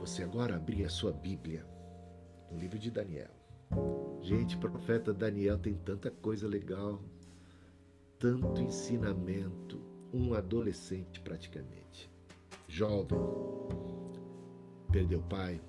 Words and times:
você 0.00 0.22
agora 0.22 0.56
abrir 0.56 0.86
a 0.86 0.88
sua 0.88 1.12
Bíblia 1.12 1.62
no 2.50 2.58
livro 2.58 2.78
de 2.78 2.90
Daniel. 2.90 3.28
Gente, 4.22 4.56
profeta 4.56 5.12
Daniel 5.12 5.58
tem 5.58 5.74
tanta 5.74 6.10
coisa 6.10 6.48
legal, 6.48 7.02
tanto 8.18 8.62
ensinamento, 8.62 9.78
um 10.10 10.32
adolescente 10.32 11.20
praticamente, 11.20 12.10
jovem, 12.66 13.18
perdeu 14.90 15.20
pai, 15.20 15.60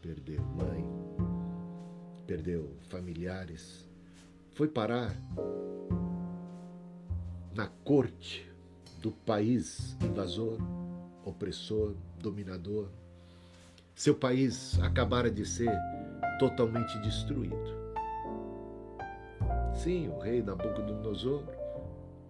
perdeu 0.00 0.40
mãe, 0.40 0.86
perdeu 2.28 2.76
familiares, 2.88 3.90
foi 4.52 4.68
parar 4.68 5.12
na 7.52 7.66
corte 7.66 8.48
do 9.02 9.10
país 9.10 9.96
invasor, 10.00 10.58
opressor, 11.24 11.96
dominador. 12.18 12.88
Seu 13.94 14.14
país 14.14 14.78
acabara 14.80 15.30
de 15.30 15.44
ser 15.44 15.72
totalmente 16.38 16.98
destruído. 17.00 17.78
Sim, 19.74 20.08
o 20.08 20.18
rei 20.18 20.42
Nabucodonosor, 20.42 21.42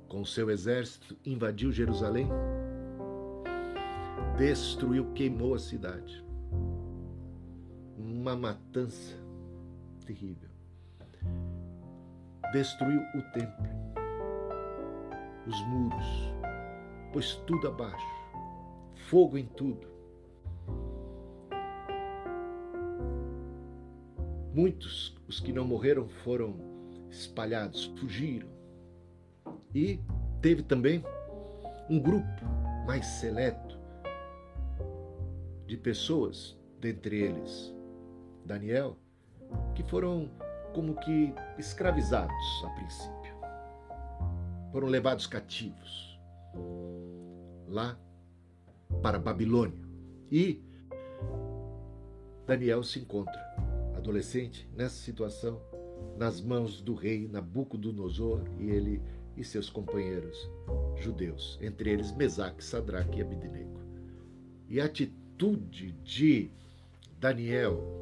com 0.09 0.24
seu 0.24 0.51
exército, 0.51 1.16
invadiu 1.24 1.73
Jerusalém, 1.73 2.29
destruiu, 4.37 5.12
queimou 5.12 5.55
a 5.55 5.59
cidade. 5.59 6.24
Uma 7.96 8.37
matança 8.37 9.16
terrível. 10.07 10.48
Destruiu 12.52 13.01
o 13.15 13.23
templo, 13.32 13.66
os 15.46 15.60
muros, 15.66 16.07
pôs 17.12 17.34
tudo 17.46 17.68
abaixo, 17.68 18.17
fogo 19.09 19.38
em 19.38 19.46
tudo. 19.46 19.88
Muitos, 24.52 25.16
os 25.26 25.40
que 25.40 25.50
não 25.50 25.65
morreram, 25.65 26.06
foram 26.09 26.56
espalhados, 27.10 27.87
fugiram. 27.98 28.48
E 29.74 29.98
teve 30.42 30.62
também 30.62 31.02
um 31.88 31.98
grupo 31.98 32.45
mais 32.87 33.06
seleto 33.06 33.78
de 35.66 35.76
pessoas, 35.76 36.59
dentre 36.78 37.22
eles 37.22 37.74
Daniel, 38.45 38.98
que 39.74 39.82
foram 39.84 40.30
como 40.74 40.95
que 40.96 41.32
escravizados 41.56 42.65
a 42.65 42.70
princípio. 42.70 43.34
Foram 44.70 44.88
levados 44.88 45.26
cativos 45.26 46.20
lá 47.66 47.98
para 49.02 49.18
Babilônia. 49.18 49.78
E 50.30 50.62
Daniel 52.46 52.82
se 52.82 52.98
encontra, 52.98 53.40
adolescente, 53.96 54.68
nessa 54.74 54.96
situação, 54.96 55.60
nas 56.16 56.40
mãos 56.40 56.80
do 56.80 56.94
rei 56.94 57.28
Nabucodonosor 57.28 58.44
e 58.59 58.70
ele 58.70 59.02
e 59.36 59.44
seus 59.44 59.70
companheiros 59.70 60.50
judeus, 60.96 61.59
entre 61.62 61.90
eles 61.90 62.10
Mesaque, 62.12 62.64
Sadraque 62.64 63.18
e 63.18 63.22
Abednego. 63.22 63.78
E 64.69 64.81
a 64.81 64.84
atitude 64.84 65.92
de 66.03 66.50
Daniel 67.19 67.98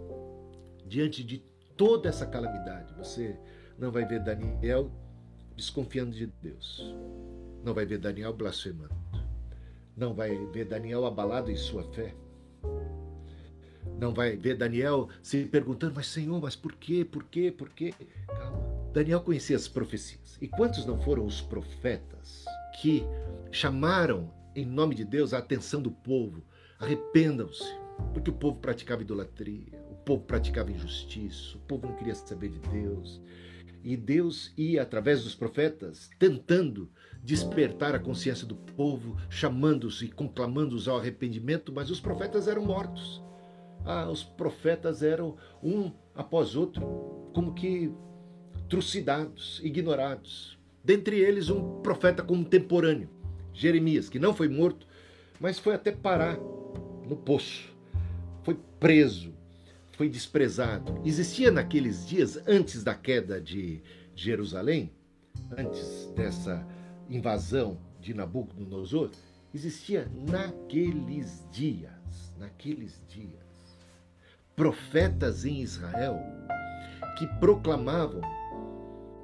diante 0.86 1.24
de 1.24 1.38
toda 1.76 2.08
essa 2.08 2.26
calamidade, 2.26 2.94
você 2.94 3.38
não 3.78 3.90
vai 3.90 4.04
ver 4.04 4.22
Daniel 4.22 4.90
desconfiando 5.56 6.12
de 6.12 6.26
Deus. 6.26 6.94
Não 7.64 7.74
vai 7.74 7.84
ver 7.84 7.98
Daniel 7.98 8.32
blasfemando. 8.32 8.94
Não 9.96 10.12
vai 10.12 10.36
ver 10.52 10.66
Daniel 10.66 11.06
abalado 11.06 11.50
em 11.50 11.56
sua 11.56 11.82
fé. 11.82 12.14
Não 13.98 14.12
vai 14.12 14.36
ver 14.36 14.56
Daniel 14.56 15.08
se 15.22 15.44
perguntando, 15.44 15.94
mas 15.94 16.08
Senhor, 16.08 16.40
mas 16.40 16.54
por 16.54 16.74
quê? 16.74 17.02
Por 17.02 17.24
quê? 17.24 17.50
Por 17.50 17.70
quê? 17.70 17.94
Calma. 18.26 18.76
Daniel 18.92 19.20
conhecia 19.20 19.56
as 19.56 19.68
profecias. 19.68 20.38
E 20.40 20.48
quantos 20.48 20.84
não 20.84 20.98
foram 20.98 21.24
os 21.24 21.40
profetas 21.40 22.44
que 22.80 23.04
chamaram 23.50 24.30
em 24.54 24.66
nome 24.66 24.94
de 24.94 25.04
Deus 25.04 25.32
a 25.32 25.38
atenção 25.38 25.80
do 25.80 25.90
povo? 25.90 26.42
Arrependam-se, 26.78 27.74
porque 28.12 28.30
o 28.30 28.34
povo 28.34 28.58
praticava 28.58 29.00
idolatria, 29.02 29.72
o 29.90 29.94
povo 29.94 30.24
praticava 30.24 30.70
injustiça, 30.70 31.56
o 31.56 31.60
povo 31.60 31.86
não 31.86 31.94
queria 31.94 32.14
saber 32.14 32.50
de 32.50 32.58
Deus. 32.58 33.20
E 33.86 33.96
Deus 33.96 34.52
ia, 34.58 34.82
através 34.82 35.22
dos 35.22 35.36
profetas, 35.36 36.10
tentando 36.18 36.90
despertar 37.22 37.94
a 37.94 38.00
consciência 38.00 38.44
do 38.44 38.56
povo, 38.56 39.16
chamando-os 39.30 40.02
e 40.02 40.08
conclamando-os 40.08 40.88
ao 40.88 40.98
arrependimento, 40.98 41.72
mas 41.72 41.88
os 41.88 42.00
profetas 42.00 42.48
eram 42.48 42.64
mortos. 42.64 43.22
Ah, 43.84 44.10
os 44.10 44.24
profetas 44.24 45.04
eram 45.04 45.36
um 45.62 45.92
após 46.16 46.56
outro, 46.56 46.82
como 47.32 47.54
que 47.54 47.92
trucidados, 48.68 49.60
ignorados. 49.62 50.58
Dentre 50.82 51.20
eles, 51.20 51.48
um 51.48 51.80
profeta 51.80 52.24
contemporâneo, 52.24 53.08
Jeremias, 53.54 54.08
que 54.08 54.18
não 54.18 54.34
foi 54.34 54.48
morto, 54.48 54.84
mas 55.38 55.60
foi 55.60 55.76
até 55.76 55.92
parar 55.92 56.36
no 57.08 57.14
poço. 57.14 57.72
Foi 58.42 58.58
preso, 58.80 59.32
foi 59.96 60.08
desprezado. 60.08 61.00
Existia 61.04 61.50
naqueles 61.50 62.06
dias, 62.06 62.38
antes 62.46 62.84
da 62.84 62.94
queda 62.94 63.40
de 63.40 63.82
Jerusalém, 64.14 64.92
antes 65.56 66.06
dessa 66.14 66.66
invasão 67.08 67.78
de 68.00 68.12
Nabucodonosor 68.12 69.10
existia 69.54 70.10
naqueles 70.28 71.46
dias, 71.50 72.34
naqueles 72.38 73.02
dias, 73.08 73.78
profetas 74.54 75.44
em 75.44 75.62
Israel 75.62 76.18
que 77.18 77.26
proclamavam: 77.40 78.20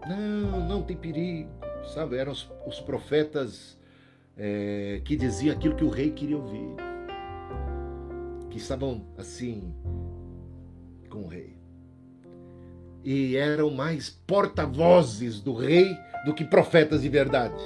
não, 0.09 0.67
não 0.67 0.83
tem 0.83 0.97
perigo, 0.97 1.51
sabe? 1.93 2.17
Eram 2.17 2.33
os, 2.33 2.51
os 2.67 2.81
profetas 2.81 3.79
é, 4.39 5.03
que 5.05 5.17
diziam 5.17 5.55
aquilo 5.55 5.77
que 5.77 5.85
o 5.85 5.91
rei 5.91 6.11
queria 6.13 6.39
ouvir, 6.39 6.77
que 8.49 8.57
estavam 8.57 9.07
assim 9.19 9.75
rei. 11.33 11.57
E 13.05 13.37
eram 13.37 13.71
mais 13.71 14.11
porta-vozes 14.11 15.41
do 15.41 15.55
rei 15.55 15.97
do 16.25 16.35
que 16.35 16.45
profetas 16.45 17.03
de 17.03 17.09
verdade. 17.09 17.63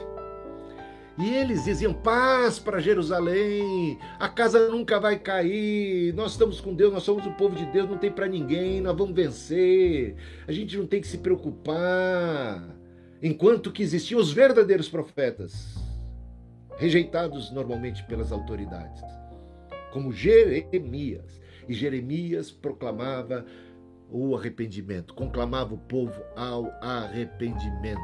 E 1.19 1.35
eles 1.35 1.65
diziam: 1.65 1.95
paz 1.95 2.59
para 2.59 2.81
Jerusalém, 2.81 3.99
a 4.19 4.29
casa 4.29 4.69
nunca 4.69 5.01
vai 5.01 5.19
cair, 5.19 6.13
nós 6.15 6.33
estamos 6.33 6.61
com 6.61 6.75
Deus, 6.75 6.93
nós 6.93 7.03
somos 7.03 7.27
o 7.27 7.33
povo 7.33 7.57
de 7.57 7.65
Deus, 7.67 7.89
não 7.89 7.97
tem 7.97 8.11
para 8.11 8.27
ninguém, 8.27 8.81
nós 8.81 8.97
vamos 8.97 9.15
vencer, 9.15 10.17
a 10.47 10.53
gente 10.53 10.77
não 10.77 10.87
tem 10.87 11.01
que 11.01 11.07
se 11.07 11.19
preocupar. 11.19 12.63
Enquanto 13.23 13.73
que 13.73 13.83
existiam 13.83 14.21
os 14.21 14.31
verdadeiros 14.31 14.89
profetas, 14.89 15.75
rejeitados 16.77 17.51
normalmente 17.51 18.05
pelas 18.05 18.31
autoridades, 18.31 19.03
como 19.93 20.13
Jeremias. 20.13 21.41
E 21.69 21.75
Jeremias 21.75 22.51
proclamava 22.51 23.45
o 24.11 24.37
arrependimento, 24.37 25.15
conclamava 25.15 25.75
o 25.75 25.79
povo 25.79 26.23
ao 26.37 26.67
arrependimento. 26.81 28.01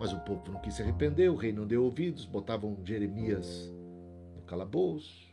Mas 0.00 0.12
o 0.12 0.20
povo 0.20 0.50
não 0.50 0.60
quis 0.60 0.74
se 0.74 0.82
arrepender, 0.82 1.30
o 1.30 1.36
rei 1.36 1.52
não 1.52 1.66
deu 1.66 1.84
ouvidos, 1.84 2.24
botavam 2.24 2.78
Jeremias 2.84 3.72
no 4.34 4.42
calabouço, 4.42 5.28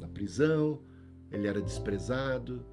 na 0.00 0.08
prisão, 0.08 0.80
ele 1.30 1.46
era 1.46 1.60
desprezado. 1.60 2.64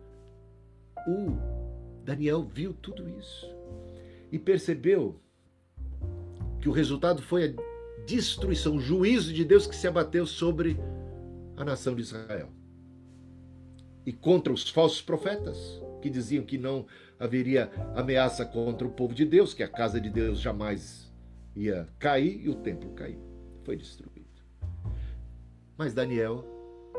O 1.07 2.03
Daniel 2.03 2.43
viu 2.43 2.73
tudo 2.73 3.07
isso 3.17 3.47
e 4.31 4.37
percebeu 4.37 5.19
que 6.59 6.67
o 6.67 6.73
resultado 6.73 7.21
foi 7.21 7.45
a 7.45 8.05
destruição, 8.05 8.75
o 8.75 8.79
juízo 8.79 9.31
de 9.31 9.45
Deus 9.45 9.65
que 9.65 9.75
se 9.75 9.87
abateu 9.87 10.25
sobre 10.25 10.77
a 11.55 11.63
nação 11.63 11.95
de 11.95 12.01
Israel 12.01 12.58
e 14.05 14.13
contra 14.13 14.51
os 14.51 14.69
falsos 14.69 15.01
profetas 15.01 15.81
que 16.01 16.09
diziam 16.09 16.45
que 16.45 16.57
não 16.57 16.85
haveria 17.19 17.69
ameaça 17.95 18.45
contra 18.45 18.87
o 18.87 18.91
povo 18.91 19.13
de 19.13 19.25
Deus, 19.25 19.53
que 19.53 19.63
a 19.63 19.67
casa 19.67 19.99
de 19.99 20.09
Deus 20.09 20.39
jamais 20.39 21.11
ia 21.55 21.87
cair 21.99 22.41
e 22.41 22.49
o 22.49 22.55
templo 22.55 22.91
caiu. 22.91 23.21
Foi 23.63 23.75
destruído. 23.75 24.27
Mas 25.77 25.93
Daniel 25.93 26.45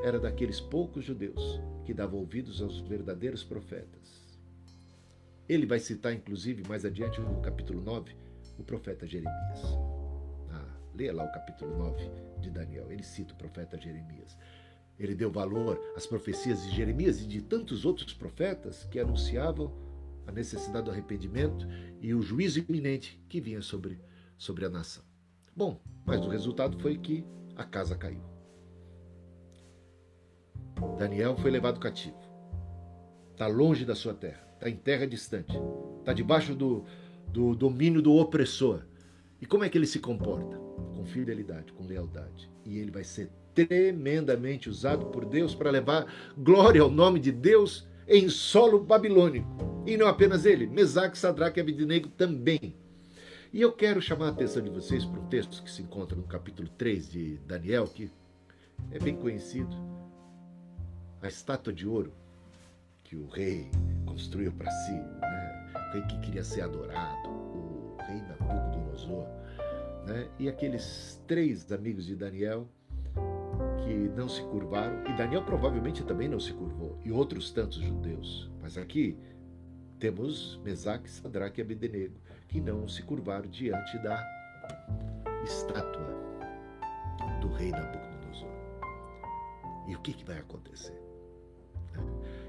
era 0.03 0.19
daqueles 0.19 0.61
poucos 0.61 1.05
judeus 1.05 1.61
que 1.85 1.95
davam 1.95 2.21
ouvidos 2.21 2.63
aos 2.63 2.81
verdadeiros 2.81 3.43
profetas. 3.43 4.39
Ele 5.49 5.67
vai 5.67 5.79
citar, 5.79 6.13
inclusive, 6.13 6.63
mais 6.69 6.85
adiante 6.85 7.21
no 7.21 7.41
capítulo 7.41 7.81
9, 7.83 8.15
o 8.59 8.63
profeta 8.63 9.07
Jeremias. 9.07 9.61
Ah, 10.51 10.77
leia 10.95 11.13
lá 11.13 11.25
o 11.25 11.33
capítulo 11.33 11.77
9 11.77 12.09
de 12.41 12.51
Daniel. 12.51 12.91
Ele 12.91 13.03
cita 13.03 13.35
o 13.35 13.37
profeta 13.37 13.77
Jeremias. 13.79 14.37
Ele 15.01 15.15
deu 15.15 15.31
valor 15.31 15.81
às 15.97 16.07
profecias 16.07 16.63
de 16.63 16.77
Jeremias 16.77 17.23
e 17.23 17.27
de 17.27 17.41
tantos 17.41 17.87
outros 17.87 18.13
profetas 18.13 18.85
que 18.85 19.01
anunciavam 19.01 19.73
a 20.27 20.31
necessidade 20.31 20.85
do 20.85 20.91
arrependimento 20.91 21.67
e 22.03 22.13
o 22.13 22.21
juízo 22.21 22.61
iminente 22.69 23.19
que 23.27 23.41
vinha 23.41 23.63
sobre, 23.63 23.99
sobre 24.37 24.67
a 24.67 24.69
nação. 24.69 25.03
Bom, 25.57 25.81
mas 26.05 26.21
o 26.25 26.29
resultado 26.29 26.79
foi 26.79 26.99
que 26.99 27.25
a 27.57 27.65
casa 27.65 27.97
caiu. 27.97 28.23
Daniel 30.99 31.35
foi 31.35 31.51
levado 31.51 31.81
cativo. 31.81 32.21
Está 33.33 33.47
longe 33.47 33.87
da 33.87 33.95
sua 33.95 34.13
terra, 34.13 34.47
está 34.53 34.69
em 34.69 34.77
terra 34.77 35.07
distante, 35.07 35.57
está 36.01 36.13
debaixo 36.13 36.55
do, 36.55 36.85
do 37.27 37.55
domínio 37.55 38.03
do 38.03 38.15
opressor. 38.17 38.85
E 39.41 39.47
como 39.47 39.65
é 39.65 39.71
que 39.71 39.79
ele 39.79 39.87
se 39.87 39.99
comporta? 39.99 40.59
Com 40.95 41.07
fidelidade, 41.07 41.73
com 41.73 41.87
lealdade. 41.87 42.51
E 42.67 42.77
ele 42.77 42.91
vai 42.91 43.03
ser 43.03 43.31
tremendamente 43.67 44.69
usado 44.69 45.07
por 45.07 45.25
Deus 45.25 45.55
para 45.55 45.71
levar 45.71 46.07
glória 46.37 46.83
ao 46.83 46.91
nome 46.91 47.21
de 47.21 47.33
Deus 47.33 47.87
em 48.07 48.29
solo 48.29 48.81
babilônico. 48.81 49.49
E 49.87 49.97
não 49.97 50.07
apenas 50.07 50.45
ele, 50.45 50.67
Mesaque, 50.67 51.19
Sadraque 51.19 51.59
e 51.59 51.63
Abednego 51.63 52.09
também. 52.09 52.75
E 53.53 53.61
eu 53.61 53.73
quero 53.73 54.01
chamar 54.01 54.27
a 54.27 54.31
atenção 54.31 54.63
de 54.63 54.71
vocês 54.71 55.05
para 55.05 55.21
um 55.21 55.27
texto 55.27 55.63
que 55.63 55.71
se 55.71 55.83
encontra 55.83 56.17
no 56.17 56.25
capítulo 56.25 56.69
3 56.69 57.11
de 57.11 57.37
Daniel, 57.39 57.87
que 57.87 58.11
é 58.91 58.99
bem 58.99 59.17
conhecido. 59.17 59.75
A 61.23 61.29
estátua 61.29 61.73
de 61.73 61.87
ouro 61.87 62.13
que 63.05 63.17
o 63.17 63.27
rei 63.27 63.71
construiu 64.07 64.53
para 64.53 64.71
si, 64.71 64.93
né? 64.93 65.73
o 65.75 65.93
rei 65.93 66.03
que 66.03 66.21
queria 66.21 66.45
ser 66.45 66.63
adorado, 66.63 67.29
o 67.29 67.97
rei 68.07 68.23
Nabucodonosor. 68.23 69.27
Né? 70.07 70.29
E 70.39 70.49
aqueles 70.49 71.21
três 71.27 71.71
amigos 71.73 72.07
de 72.07 72.15
Daniel 72.15 72.69
que 73.85 73.95
não 74.17 74.29
se 74.29 74.43
curvaram, 74.43 75.05
e 75.07 75.17
Daniel 75.17 75.45
provavelmente 75.45 76.05
também 76.05 76.29
não 76.29 76.41
se 76.41 76.53
curvou, 76.53 76.99
e 77.05 77.11
outros 77.11 77.51
tantos 77.51 77.79
judeus. 77.79 78.51
Mas 78.61 78.77
aqui 78.77 79.17
temos 79.99 80.61
Mesaque, 80.65 81.11
Sadraque 81.11 81.61
e 81.61 81.63
Abednego, 81.63 82.15
que 82.49 82.61
não 82.61 82.89
se 82.89 83.03
curvaram 83.03 83.49
diante 83.49 83.99
da 83.99 84.25
estátua 85.45 86.15
do 87.41 87.49
rei 87.49 87.71
Nabucodonosor. 87.71 88.49
E 89.89 89.95
o 89.95 90.01
que, 90.01 90.13
que 90.13 90.25
vai 90.25 90.39
acontecer? 90.39 90.99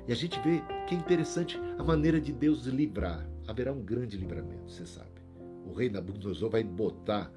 E 0.07 0.11
a 0.11 0.15
gente 0.15 0.39
vê 0.39 0.61
que 0.87 0.95
é 0.95 0.97
interessante 0.97 1.59
a 1.77 1.83
maneira 1.83 2.19
de 2.19 2.31
Deus 2.31 2.65
livrar. 2.65 3.27
Haverá 3.47 3.71
um 3.71 3.81
grande 3.81 4.17
livramento, 4.17 4.71
você 4.71 4.85
sabe. 4.85 5.21
O 5.65 5.73
rei 5.73 5.89
Nabucodonosor 5.89 6.49
vai 6.49 6.63
botar 6.63 7.31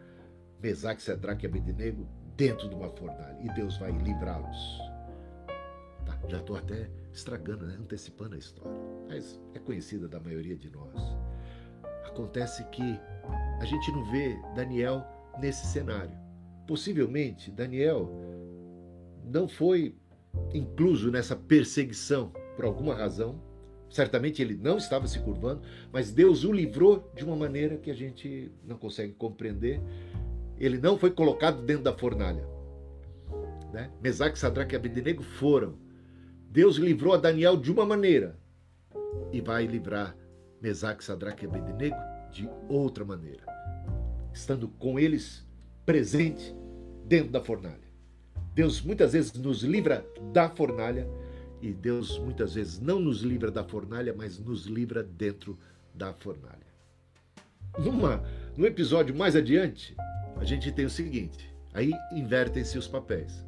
Mesaque, 0.63 1.03
Sadraque 1.03 1.45
e 1.45 1.49
Abednego 1.49 2.09
dentro 2.37 2.69
de 2.69 2.75
uma 2.75 2.91
fornalha 2.91 3.39
e 3.41 3.49
Deus 3.55 3.77
vai 3.79 3.93
livrá-los. 3.93 4.79
Tá, 6.05 6.19
já 6.29 6.39
estou 6.39 6.57
até 6.57 6.91
estragando, 7.13 7.67
né? 7.67 7.77
antecipando 7.81 8.35
a 8.35 8.39
história, 8.39 8.81
mas 9.09 9.41
é 9.55 9.59
conhecida 9.59 10.09
da 10.09 10.19
maioria 10.21 10.57
de 10.57 10.71
nós. 10.71 11.01
Acontece 12.07 12.65
que 12.67 12.99
a 13.61 13.65
gente 13.65 13.91
não 13.93 14.05
vê 14.11 14.37
Daniel 14.55 15.05
nesse 15.41 15.67
cenário. 15.67 16.17
Possivelmente 16.67 17.51
Daniel 17.51 18.11
não 19.25 19.49
foi 19.49 19.95
incluso 20.53 21.11
nessa 21.11 21.37
perseguição 21.37 22.33
por 22.57 22.65
alguma 22.65 22.95
razão. 22.95 23.41
Certamente 23.91 24.43
ele 24.43 24.57
não 24.57 24.77
estava 24.77 25.07
se 25.07 25.21
curvando, 25.21 25.63
mas 25.93 26.11
Deus 26.11 26.45
o 26.45 26.53
livrou 26.53 27.11
de 27.15 27.25
uma 27.25 27.37
maneira 27.37 27.77
que 27.77 27.91
a 27.91 27.95
gente 27.95 28.51
não 28.65 28.77
consegue 28.77 29.13
compreender 29.13 29.81
ele 30.59 30.79
não 30.79 30.99
foi 30.99 31.11
colocado 31.11 31.63
dentro 31.63 31.85
da 31.85 31.93
fornalha. 31.93 32.47
Né? 33.73 33.91
Mesaque, 34.01 34.39
Sadraque 34.39 34.75
e 34.75 34.77
Abednego 34.77 35.23
foram. 35.23 35.75
Deus 36.51 36.77
livrou 36.77 37.15
a 37.15 37.17
Daniel 37.17 37.57
de 37.57 37.73
uma 37.73 37.85
maneira 37.85 38.39
e 39.33 39.41
vai 39.41 39.67
livrar 39.67 40.17
Mesaque, 40.61 41.05
Sadraque 41.05 41.45
e 41.45 41.49
Abednego 41.49 41.97
de 42.31 42.49
outra 42.69 43.05
maneira, 43.05 43.45
estando 44.33 44.69
com 44.69 44.99
eles 44.99 45.47
presente 45.85 46.55
dentro 47.05 47.31
da 47.31 47.41
fornalha. 47.41 47.85
Deus 48.55 48.81
muitas 48.81 49.13
vezes 49.13 49.33
nos 49.33 49.63
livra 49.63 50.07
da 50.33 50.49
fornalha 50.49 51.09
e 51.61 51.73
Deus 51.73 52.19
muitas 52.19 52.55
vezes 52.55 52.79
não 52.79 53.01
nos 53.01 53.23
livra 53.23 53.51
da 53.51 53.65
fornalha, 53.65 54.15
mas 54.17 54.39
nos 54.39 54.67
livra 54.67 55.03
dentro 55.03 55.59
da 55.93 56.13
fornalha. 56.13 56.64
Numa, 57.79 58.23
no 58.57 58.67
episódio 58.67 59.15
mais 59.15 59.35
adiante, 59.35 59.97
a 60.37 60.45
gente 60.45 60.71
tem 60.71 60.85
o 60.85 60.91
seguinte: 60.91 61.53
aí 61.73 61.93
invertem-se 62.13 62.79
os 62.79 62.87
papéis. 62.87 63.45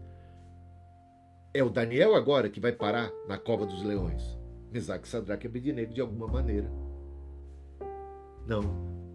É 1.55 1.63
o 1.63 1.71
Daniel 1.71 2.15
agora 2.15 2.51
que 2.51 2.61
vai 2.61 2.73
parar 2.73 3.11
na 3.29 3.39
cova 3.39 3.65
dos 3.65 3.83
leões. 3.83 4.37
Mesaque, 4.71 5.09
Sadraque 5.09 5.47
e 5.47 5.49
Abednego, 5.49 5.95
de 5.95 6.01
alguma 6.01 6.27
maneira, 6.27 6.71
não 8.47 8.63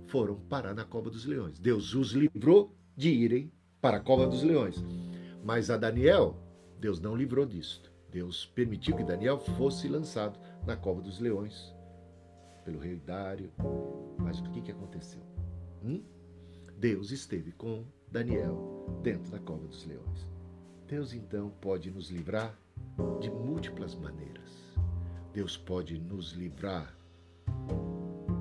foram 0.07 0.35
parar 0.35 0.73
na 0.73 0.85
cova 0.85 1.09
dos 1.09 1.25
leões. 1.25 1.59
Deus 1.59 1.93
os 1.93 2.13
livrou 2.13 2.73
de 2.95 3.09
irem 3.09 3.51
para 3.81 3.97
a 3.97 4.01
cova 4.01 4.25
dos 4.25 4.43
leões. 4.43 4.83
Mas 5.43 5.69
a 5.69 5.77
Daniel, 5.77 6.37
Deus 6.79 6.99
não 6.99 7.15
livrou 7.15 7.45
disto. 7.45 7.91
Deus 8.09 8.45
permitiu 8.45 8.95
que 8.95 9.03
Daniel 9.03 9.37
fosse 9.37 9.87
lançado 9.87 10.39
na 10.65 10.75
cova 10.75 11.01
dos 11.01 11.19
leões 11.19 11.73
pelo 12.63 12.79
rei 12.79 12.95
Dário. 12.95 13.51
Mas 14.17 14.39
o 14.39 14.43
que, 14.51 14.61
que 14.61 14.71
aconteceu? 14.71 15.21
Hum? 15.83 16.03
Deus 16.77 17.11
esteve 17.11 17.51
com 17.51 17.85
Daniel 18.11 18.99
dentro 19.03 19.31
da 19.31 19.39
cova 19.39 19.67
dos 19.67 19.85
leões. 19.85 20.27
Deus 20.87 21.13
então 21.13 21.49
pode 21.61 21.91
nos 21.91 22.09
livrar 22.09 22.57
de 23.19 23.29
múltiplas 23.29 23.95
maneiras. 23.95 24.51
Deus 25.33 25.55
pode 25.55 25.99
nos 25.99 26.33
livrar 26.33 26.95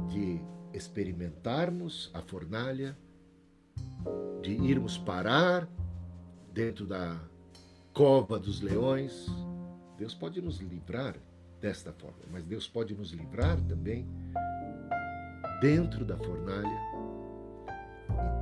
de 0.08 0.40
experimentarmos 0.72 2.10
a 2.12 2.20
fornalha, 2.20 2.98
de 4.42 4.52
irmos 4.52 4.98
parar 4.98 5.68
dentro 6.52 6.86
da 6.86 7.20
cova 7.92 8.38
dos 8.38 8.60
leões. 8.60 9.26
Deus 9.96 10.14
pode 10.14 10.40
nos 10.40 10.58
livrar 10.58 11.16
desta 11.60 11.92
forma, 11.92 12.18
mas 12.30 12.44
Deus 12.44 12.66
pode 12.66 12.94
nos 12.94 13.12
livrar 13.12 13.60
também 13.62 14.06
dentro 15.60 16.04
da 16.04 16.16
fornalha 16.16 16.90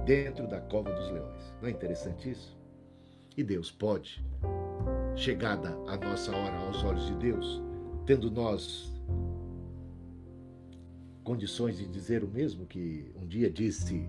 dentro 0.09 0.47
da 0.47 0.59
cova 0.59 0.91
dos 0.91 1.11
leões. 1.11 1.55
Não 1.61 1.69
é 1.69 1.70
interessante 1.70 2.31
isso? 2.31 2.56
E 3.37 3.44
Deus 3.44 3.70
pode, 3.70 4.25
chegada 5.15 5.69
a 5.87 5.99
nossa 5.99 6.35
hora 6.35 6.56
aos 6.56 6.82
olhos 6.82 7.06
de 7.06 7.15
Deus, 7.17 7.62
tendo 8.06 8.31
nós 8.31 8.91
condições 11.23 11.76
de 11.76 11.87
dizer 11.87 12.25
o 12.25 12.26
mesmo 12.26 12.65
que 12.65 13.12
um 13.17 13.26
dia 13.26 13.50
disse 13.50 14.09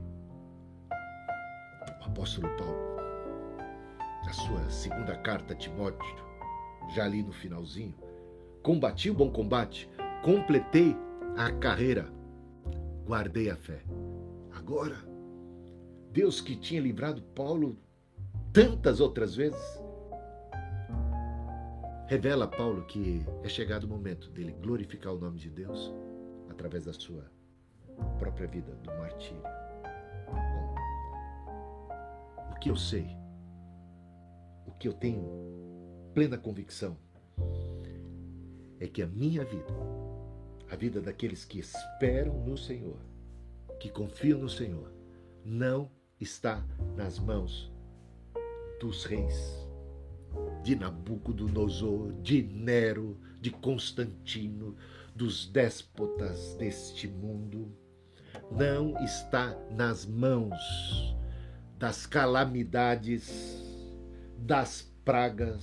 o 1.99 2.05
apóstolo 2.05 2.47
Paulo, 2.57 2.95
na 4.23 4.31
sua 4.31 4.69
segunda 4.69 5.17
carta 5.17 5.53
a 5.53 5.57
Timóteo, 5.57 6.15
já 6.95 7.03
ali 7.03 7.21
no 7.21 7.33
finalzinho, 7.33 7.93
combati 8.69 9.09
o 9.09 9.15
bom 9.15 9.31
combate, 9.31 9.89
completei 10.21 10.95
a 11.35 11.51
carreira, 11.51 12.05
guardei 13.03 13.49
a 13.49 13.55
fé. 13.55 13.81
Agora 14.55 14.95
Deus 16.11 16.39
que 16.39 16.55
tinha 16.55 16.79
livrado 16.79 17.19
Paulo 17.33 17.75
tantas 18.53 18.99
outras 18.99 19.33
vezes, 19.33 19.59
revela 22.05 22.45
a 22.45 22.47
Paulo 22.47 22.85
que 22.85 23.25
é 23.41 23.49
chegado 23.49 23.85
o 23.85 23.87
momento 23.87 24.29
dele 24.29 24.55
glorificar 24.61 25.15
o 25.15 25.19
nome 25.19 25.39
de 25.39 25.49
Deus 25.49 25.91
através 26.47 26.85
da 26.85 26.93
sua 26.93 27.25
própria 28.19 28.45
vida, 28.45 28.71
do 28.83 28.91
martírio. 28.99 29.41
Bom, 30.27 30.75
o 32.51 32.59
que 32.59 32.69
eu 32.69 32.75
sei, 32.75 33.17
o 34.67 34.71
que 34.73 34.87
eu 34.87 34.93
tenho 34.93 35.27
plena 36.13 36.37
convicção, 36.37 36.95
é 38.79 38.87
que 38.87 39.01
a 39.01 39.07
minha 39.07 39.43
vida, 39.43 39.73
a 40.69 40.75
vida 40.75 41.01
daqueles 41.01 41.43
que 41.45 41.59
esperam 41.59 42.33
no 42.45 42.57
Senhor, 42.57 42.99
que 43.79 43.89
confiam 43.89 44.39
no 44.39 44.49
Senhor, 44.49 44.91
não 45.43 45.91
está 46.19 46.65
nas 46.95 47.19
mãos 47.19 47.71
dos 48.79 49.03
reis, 49.05 49.67
de 50.63 50.75
Nabucodonosor, 50.75 52.13
de 52.21 52.43
Nero, 52.43 53.19
de 53.41 53.51
Constantino, 53.51 54.75
dos 55.15 55.47
déspotas 55.47 56.55
deste 56.55 57.07
mundo. 57.07 57.73
Não 58.51 58.97
está 59.03 59.57
nas 59.71 60.05
mãos 60.05 60.55
das 61.77 62.05
calamidades, 62.05 63.61
das 64.37 64.81
pragas. 65.03 65.61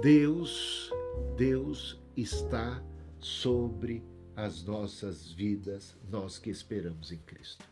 Deus, 0.00 0.92
Deus 1.36 2.00
está 2.16 2.82
sobre 3.18 4.02
as 4.36 4.62
nossas 4.64 5.32
vidas, 5.32 5.96
nós 6.10 6.38
que 6.38 6.50
esperamos 6.50 7.12
em 7.12 7.18
Cristo. 7.18 7.64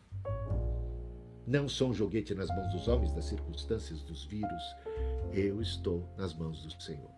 Não 1.46 1.68
sou 1.68 1.90
um 1.90 1.94
joguete 1.94 2.34
nas 2.34 2.48
mãos 2.48 2.72
dos 2.72 2.88
homens, 2.88 3.12
das 3.12 3.26
circunstâncias, 3.26 4.02
dos 4.02 4.24
vírus. 4.24 4.62
Eu 5.32 5.62
estou 5.62 6.08
nas 6.16 6.34
mãos 6.34 6.62
do 6.64 6.82
Senhor. 6.82 7.10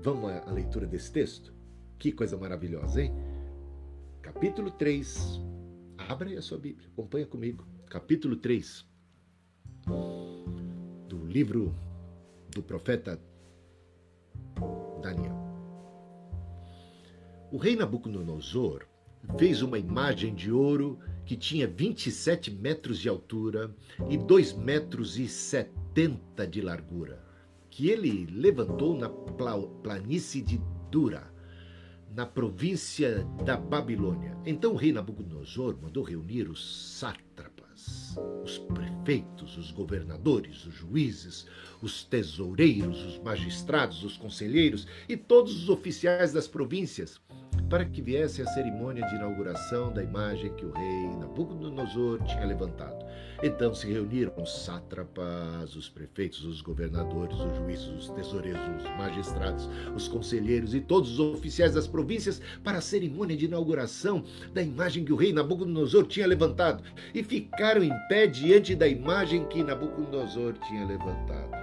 Vamos 0.00 0.30
à 0.30 0.50
leitura 0.50 0.86
desse 0.86 1.12
texto? 1.12 1.54
Que 1.98 2.10
coisa 2.10 2.36
maravilhosa, 2.36 3.02
hein? 3.02 3.12
Capítulo 4.20 4.70
3. 4.72 5.40
Abra 5.96 6.28
aí 6.28 6.36
a 6.36 6.42
sua 6.42 6.58
Bíblia, 6.58 6.88
acompanha 6.92 7.26
comigo. 7.26 7.64
Capítulo 7.86 8.36
3 8.36 8.90
do 11.08 11.24
livro 11.26 11.74
do 12.50 12.62
profeta 12.62 13.20
Daniel. 15.02 15.36
O 17.50 17.58
rei 17.58 17.76
Nabucodonosor 17.76 18.86
fez 19.36 19.60
uma 19.60 19.78
imagem 19.78 20.34
de 20.34 20.50
ouro 20.50 20.98
que 21.26 21.36
tinha 21.36 21.66
27 21.66 22.50
metros 22.50 22.98
de 22.98 23.08
altura 23.08 23.74
e 24.08 24.16
2 24.16 24.54
metros 24.54 25.18
e 25.18 25.28
70 25.28 26.46
de 26.46 26.60
largura, 26.60 27.22
que 27.68 27.88
ele 27.88 28.26
levantou 28.26 28.96
na 28.96 29.08
planície 29.08 30.40
de 30.40 30.60
Dura, 30.90 31.30
na 32.14 32.26
província 32.26 33.24
da 33.44 33.56
Babilônia. 33.56 34.36
Então 34.44 34.72
o 34.72 34.76
rei 34.76 34.92
Nabucodonosor 34.92 35.76
mandou 35.80 36.04
reunir 36.04 36.48
os 36.48 36.98
sátrapas, 36.98 37.31
os 38.44 38.58
prefeitos, 38.58 39.56
os 39.56 39.70
governadores, 39.70 40.64
os 40.66 40.74
juízes, 40.74 41.46
os 41.80 42.04
tesoureiros, 42.04 43.02
os 43.04 43.18
magistrados, 43.18 44.02
os 44.04 44.16
conselheiros 44.16 44.86
e 45.08 45.16
todos 45.16 45.62
os 45.62 45.68
oficiais 45.68 46.32
das 46.32 46.46
províncias 46.46 47.20
para 47.72 47.86
que 47.86 48.02
viesse 48.02 48.42
a 48.42 48.46
cerimônia 48.48 49.02
de 49.06 49.14
inauguração 49.14 49.90
da 49.90 50.02
imagem 50.02 50.52
que 50.52 50.66
o 50.66 50.72
rei 50.72 51.06
Nabucodonosor 51.18 52.22
tinha 52.22 52.44
levantado. 52.44 53.02
Então 53.42 53.74
se 53.74 53.90
reuniram 53.90 54.34
os 54.36 54.62
sátrapas, 54.62 55.74
os 55.74 55.88
prefeitos, 55.88 56.44
os 56.44 56.60
governadores, 56.60 57.34
os 57.34 57.56
juízes, 57.56 57.86
os 57.86 58.10
tesoureiros, 58.10 58.60
os 58.76 58.84
magistrados, 58.98 59.70
os 59.96 60.06
conselheiros 60.06 60.74
e 60.74 60.82
todos 60.82 61.18
os 61.18 61.34
oficiais 61.34 61.72
das 61.72 61.86
províncias 61.86 62.42
para 62.62 62.76
a 62.76 62.82
cerimônia 62.82 63.38
de 63.38 63.46
inauguração 63.46 64.22
da 64.52 64.60
imagem 64.62 65.02
que 65.02 65.12
o 65.14 65.16
rei 65.16 65.32
Nabucodonosor 65.32 66.06
tinha 66.06 66.26
levantado 66.26 66.84
e 67.14 67.24
ficaram 67.24 67.82
em 67.82 67.92
pé 68.06 68.26
diante 68.26 68.74
da 68.74 68.86
imagem 68.86 69.46
que 69.46 69.64
Nabucodonosor 69.64 70.52
tinha 70.68 70.84
levantado. 70.84 71.56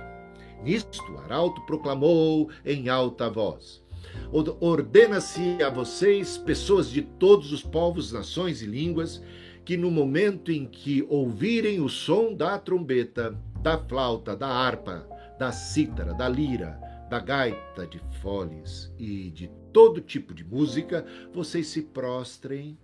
Nisto, 0.64 1.04
Arauto 1.20 1.62
proclamou 1.68 2.50
em 2.66 2.90
alta 2.90 3.30
voz: 3.30 3.88
Ordena-se 4.32 5.62
a 5.64 5.70
vocês, 5.70 6.38
pessoas 6.38 6.90
de 6.90 7.02
todos 7.02 7.52
os 7.52 7.64
povos, 7.64 8.12
nações 8.12 8.62
e 8.62 8.66
línguas, 8.66 9.22
que 9.66 9.78
no 9.78 9.92
momento 9.92 10.52
em 10.52 10.66
que 10.66 11.06
ouvirem 11.10 11.80
o 11.82 11.90
som 11.90 12.34
da 12.34 12.58
trombeta, 12.58 13.38
da 13.62 13.78
flauta, 13.78 14.36
da 14.36 14.48
harpa, 14.48 15.08
da 15.38 15.52
cítara, 15.52 16.14
da 16.14 16.28
lira, 16.28 16.80
da 17.10 17.20
gaita 17.20 17.88
de 17.88 18.00
foles 18.22 18.94
e 18.98 19.32
de 19.32 19.50
todo 19.74 20.00
tipo 20.00 20.34
de 20.34 20.44
música, 20.44 21.06
vocês 21.34 21.68
se 21.68 21.82
prostrem 21.82 22.78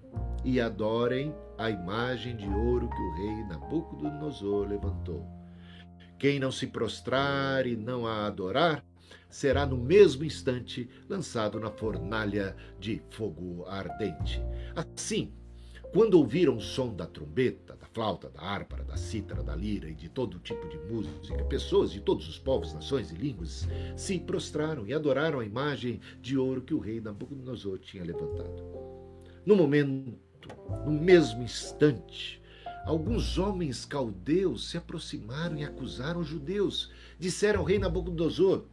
e 0.44 0.60
adorem 0.60 1.34
a 1.58 1.70
imagem 1.70 2.36
de 2.36 2.48
ouro 2.48 2.90
que 2.90 3.02
o 3.02 3.16
rei 3.16 3.44
Nabucodonosor 3.46 4.68
levantou. 4.68 5.26
Quem 6.18 6.40
não 6.40 6.52
se 6.52 6.68
prostrar 6.68 7.68
e 7.68 7.76
não 7.76 8.08
a 8.08 8.26
adorar, 8.26 8.84
será 9.30 9.66
no 9.66 9.78
mesmo 9.78 10.24
instante 10.24 10.90
lançado 11.10 11.60
na 11.60 11.70
fornalha 11.70 12.56
de 12.80 13.02
fogo 13.10 13.66
ardente. 13.68 14.42
Assim, 14.76 15.34
quando 15.96 16.16
ouviram 16.16 16.58
o 16.58 16.62
som 16.62 16.94
da 16.94 17.06
trombeta, 17.06 17.76
da 17.76 17.86
flauta, 17.88 18.30
da 18.30 18.42
harpa, 18.42 18.84
da 18.84 18.98
cítara, 18.98 19.42
da 19.42 19.56
lira 19.56 19.90
e 19.90 19.96
de 19.96 20.10
todo 20.10 20.40
tipo 20.40 20.68
de 20.68 20.78
música, 20.78 21.42
pessoas 21.46 21.90
de 21.90 22.02
todos 22.02 22.28
os 22.28 22.38
povos, 22.38 22.74
nações 22.74 23.12
e 23.12 23.16
línguas 23.16 23.68
se 23.96 24.20
prostraram 24.20 24.86
e 24.86 24.94
adoraram 24.94 25.40
a 25.40 25.46
imagem 25.46 26.02
de 26.22 26.38
ouro 26.38 26.62
que 26.62 26.74
o 26.74 26.80
rei 26.80 27.00
Nabucodonosor 27.00 27.80
tinha 27.80 28.04
levantado. 28.04 28.62
No 29.46 29.56
momento, 29.56 30.18
no 30.86 30.92
mesmo 30.92 31.44
instante, 31.44 32.42
alguns 32.86 33.38
homens 33.38 33.86
caldeus 33.86 34.70
se 34.70 34.78
aproximaram 34.78 35.58
e 35.58 35.64
acusaram 35.64 36.20
os 36.20 36.28
judeus. 36.28 36.92
Disseram 37.18 37.62
ao 37.62 37.66
rei 37.66 37.80
Nabucodonosor: 37.80 38.66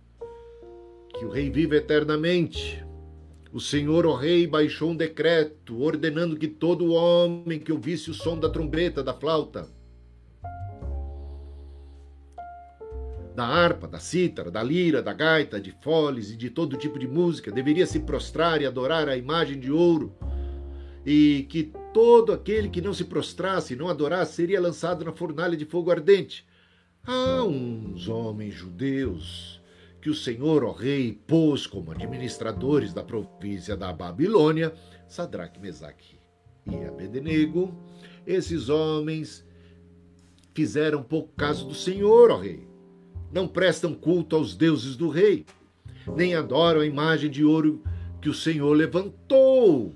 que 1.23 1.27
o 1.27 1.31
rei 1.31 1.49
vive 1.49 1.77
eternamente. 1.77 2.85
O 3.53 3.61
Senhor, 3.61 4.05
o 4.07 4.15
rei, 4.17 4.45
baixou 4.45 4.91
um 4.91 4.97
decreto 4.97 5.81
ordenando 5.81 6.37
que 6.37 6.49
todo 6.49 6.95
homem 6.95 7.61
que 7.61 7.71
ouvisse 7.71 8.11
o 8.11 8.15
som 8.15 8.37
da 8.37 8.49
trombeta, 8.49 9.05
da 9.05 9.15
flauta, 9.15 9.69
da 13.37 13.45
harpa, 13.45 13.87
da 13.87 14.01
cítara, 14.01 14.51
da 14.51 14.65
lira, 14.65 15.01
da 15.01 15.13
gaita, 15.13 15.61
de 15.61 15.71
foles 15.81 16.33
e 16.33 16.37
de 16.37 16.51
todo 16.51 16.77
tipo 16.77 16.99
de 16.99 17.07
música 17.07 17.53
deveria 17.53 17.87
se 17.87 18.01
prostrar 18.01 18.61
e 18.61 18.67
adorar 18.67 19.09
a 19.09 19.17
imagem 19.17 19.61
de 19.61 19.71
ouro, 19.71 20.13
e 21.07 21.47
que 21.49 21.73
todo 21.95 22.33
aquele 22.33 22.69
que 22.69 22.81
não 22.81 22.93
se 22.93 23.05
prostrasse 23.05 23.75
e 23.75 23.77
não 23.77 23.89
adorasse 23.89 24.35
seria 24.35 24.61
lançado 24.61 25.05
na 25.05 25.13
fornalha 25.13 25.57
de 25.57 25.67
fogo 25.67 25.93
ardente. 25.93 26.45
Há 27.07 27.45
uns 27.45 28.09
homens 28.09 28.55
judeus 28.55 29.62
que 30.03 30.11
o 30.11 30.15
Senhor, 30.15 30.65
ó 30.65 30.73
rei, 30.73 31.13
pôs 31.29 31.65
como 31.65 31.93
administradores 31.93 32.93
da 32.93 33.05
província 33.05 33.77
da 33.77 33.93
Babilônia, 33.93 34.75
Sadraque, 35.07 35.61
Mesaque 35.61 36.19
e 36.67 36.75
Abednego. 36.85 37.73
Esses 38.27 38.69
homens 38.69 39.47
fizeram 40.53 41.05
pouco 41.05 41.33
caso 41.37 41.69
do 41.69 41.75
Senhor, 41.75 42.33
ó 42.33 42.37
rei. 42.37 42.67
Não 43.33 43.47
prestam 43.47 43.95
culto 43.95 44.35
aos 44.35 44.57
deuses 44.57 44.97
do 44.97 45.09
rei, 45.09 45.47
nem 46.17 46.35
adoram 46.35 46.81
a 46.81 46.87
imagem 46.87 47.31
de 47.31 47.45
ouro 47.45 47.81
que 48.21 48.29
o 48.29 48.35
Senhor 48.35 48.73
levantou. 48.77 49.95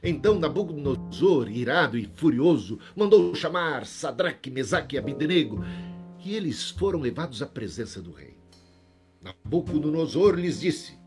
Então 0.00 0.38
Nabucodonosor, 0.38 1.50
irado 1.50 1.98
e 1.98 2.08
furioso, 2.14 2.78
mandou 2.94 3.34
chamar 3.34 3.84
Sadraque, 3.84 4.48
Mesaque 4.48 4.94
e 4.94 4.98
Abednego, 4.98 5.62
e 6.24 6.36
eles 6.36 6.70
foram 6.70 7.00
levados 7.00 7.42
à 7.42 7.46
presença 7.46 8.00
do 8.00 8.12
rei. 8.12 8.29
Nabucodonosor 9.20 10.34
lhes 10.34 10.60
disse: 10.60 10.98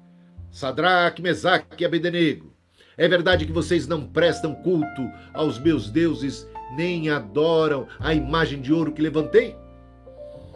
Sadraque, 0.52 1.22
Mesaque 1.22 1.82
e 1.82 1.86
Abednego, 1.86 2.54
é 2.96 3.08
verdade 3.08 3.46
que 3.46 3.52
vocês 3.52 3.88
não 3.88 4.06
prestam 4.06 4.54
culto 4.54 5.02
aos 5.34 5.58
meus 5.58 5.90
deuses, 5.90 6.48
nem 6.76 7.10
adoram 7.10 7.88
a 8.00 8.14
imagem 8.14 8.62
de 8.62 8.72
ouro 8.72 8.94
que 8.94 9.02
levantei? 9.02 9.56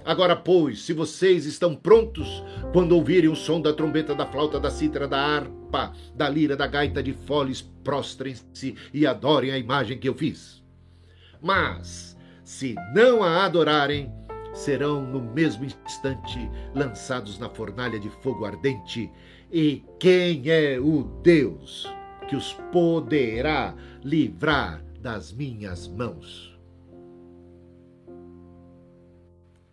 Agora, 0.05 0.35
pois, 0.35 0.83
se 0.83 0.93
vocês 0.93 1.45
estão 1.45 1.75
prontos, 1.75 2.41
quando 2.71 2.93
ouvirem 2.93 3.29
o 3.29 3.35
som 3.35 3.59
da 3.59 3.73
trombeta, 3.73 4.15
da 4.15 4.25
flauta, 4.25 4.57
da 4.59 4.69
cítara, 4.69 5.07
da 5.07 5.19
harpa, 5.19 5.93
da 6.15 6.29
lira, 6.29 6.55
da 6.55 6.65
gaita 6.65 7.03
de 7.03 7.11
foles, 7.11 7.61
prostrem-se 7.83 8.75
e 8.93 9.05
adorem 9.05 9.51
a 9.51 9.57
imagem 9.57 9.97
que 9.97 10.07
eu 10.07 10.13
fiz. 10.13 10.63
Mas, 11.41 12.15
se 12.43 12.75
não 12.95 13.21
a 13.21 13.43
adorarem, 13.43 14.09
serão 14.57 15.01
no 15.01 15.21
mesmo 15.21 15.65
instante 15.65 16.49
lançados 16.73 17.37
na 17.37 17.47
fornalha 17.49 17.99
de 17.99 18.09
fogo 18.09 18.43
ardente. 18.43 19.11
E 19.51 19.83
quem 19.99 20.49
é 20.49 20.79
o 20.79 21.03
Deus 21.21 21.87
que 22.27 22.35
os 22.35 22.53
poderá 22.71 23.75
livrar 24.03 24.83
das 24.99 25.31
minhas 25.31 25.87
mãos? 25.87 26.57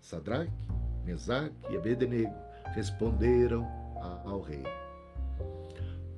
Sadraque, 0.00 0.52
Mesaque 1.04 1.54
e 1.70 1.76
Abednego 1.76 2.34
responderam 2.74 3.66
ao 4.24 4.42
rei: 4.42 4.62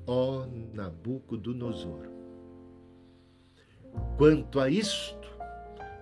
Ó 0.05 0.45
Nabucodonosor, 0.73 2.07
quanto 4.17 4.59
a 4.59 4.69
isto, 4.69 5.16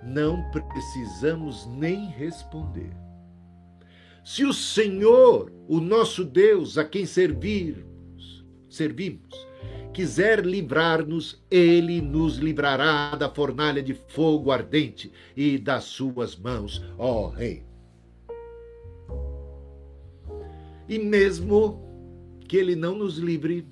não 0.03 0.43
precisamos 0.51 1.65
nem 1.67 2.07
responder. 2.07 2.91
Se 4.23 4.43
o 4.43 4.53
Senhor, 4.53 5.51
o 5.67 5.79
nosso 5.79 6.23
Deus, 6.23 6.77
a 6.77 6.83
quem 6.83 7.05
servirmos, 7.05 8.43
servimos, 8.67 9.45
quiser 9.93 10.45
livrar-nos, 10.45 11.41
ele 11.49 12.01
nos 12.01 12.37
livrará 12.37 13.15
da 13.15 13.29
fornalha 13.29 13.81
de 13.81 13.93
fogo 13.93 14.51
ardente 14.51 15.11
e 15.37 15.57
das 15.57 15.85
suas 15.85 16.35
mãos, 16.35 16.83
ó 16.97 17.27
Rei. 17.27 17.63
E 20.89 20.99
mesmo 20.99 21.81
que 22.47 22.57
ele 22.57 22.75
não 22.75 22.95
nos 22.95 23.17
livre, 23.17 23.67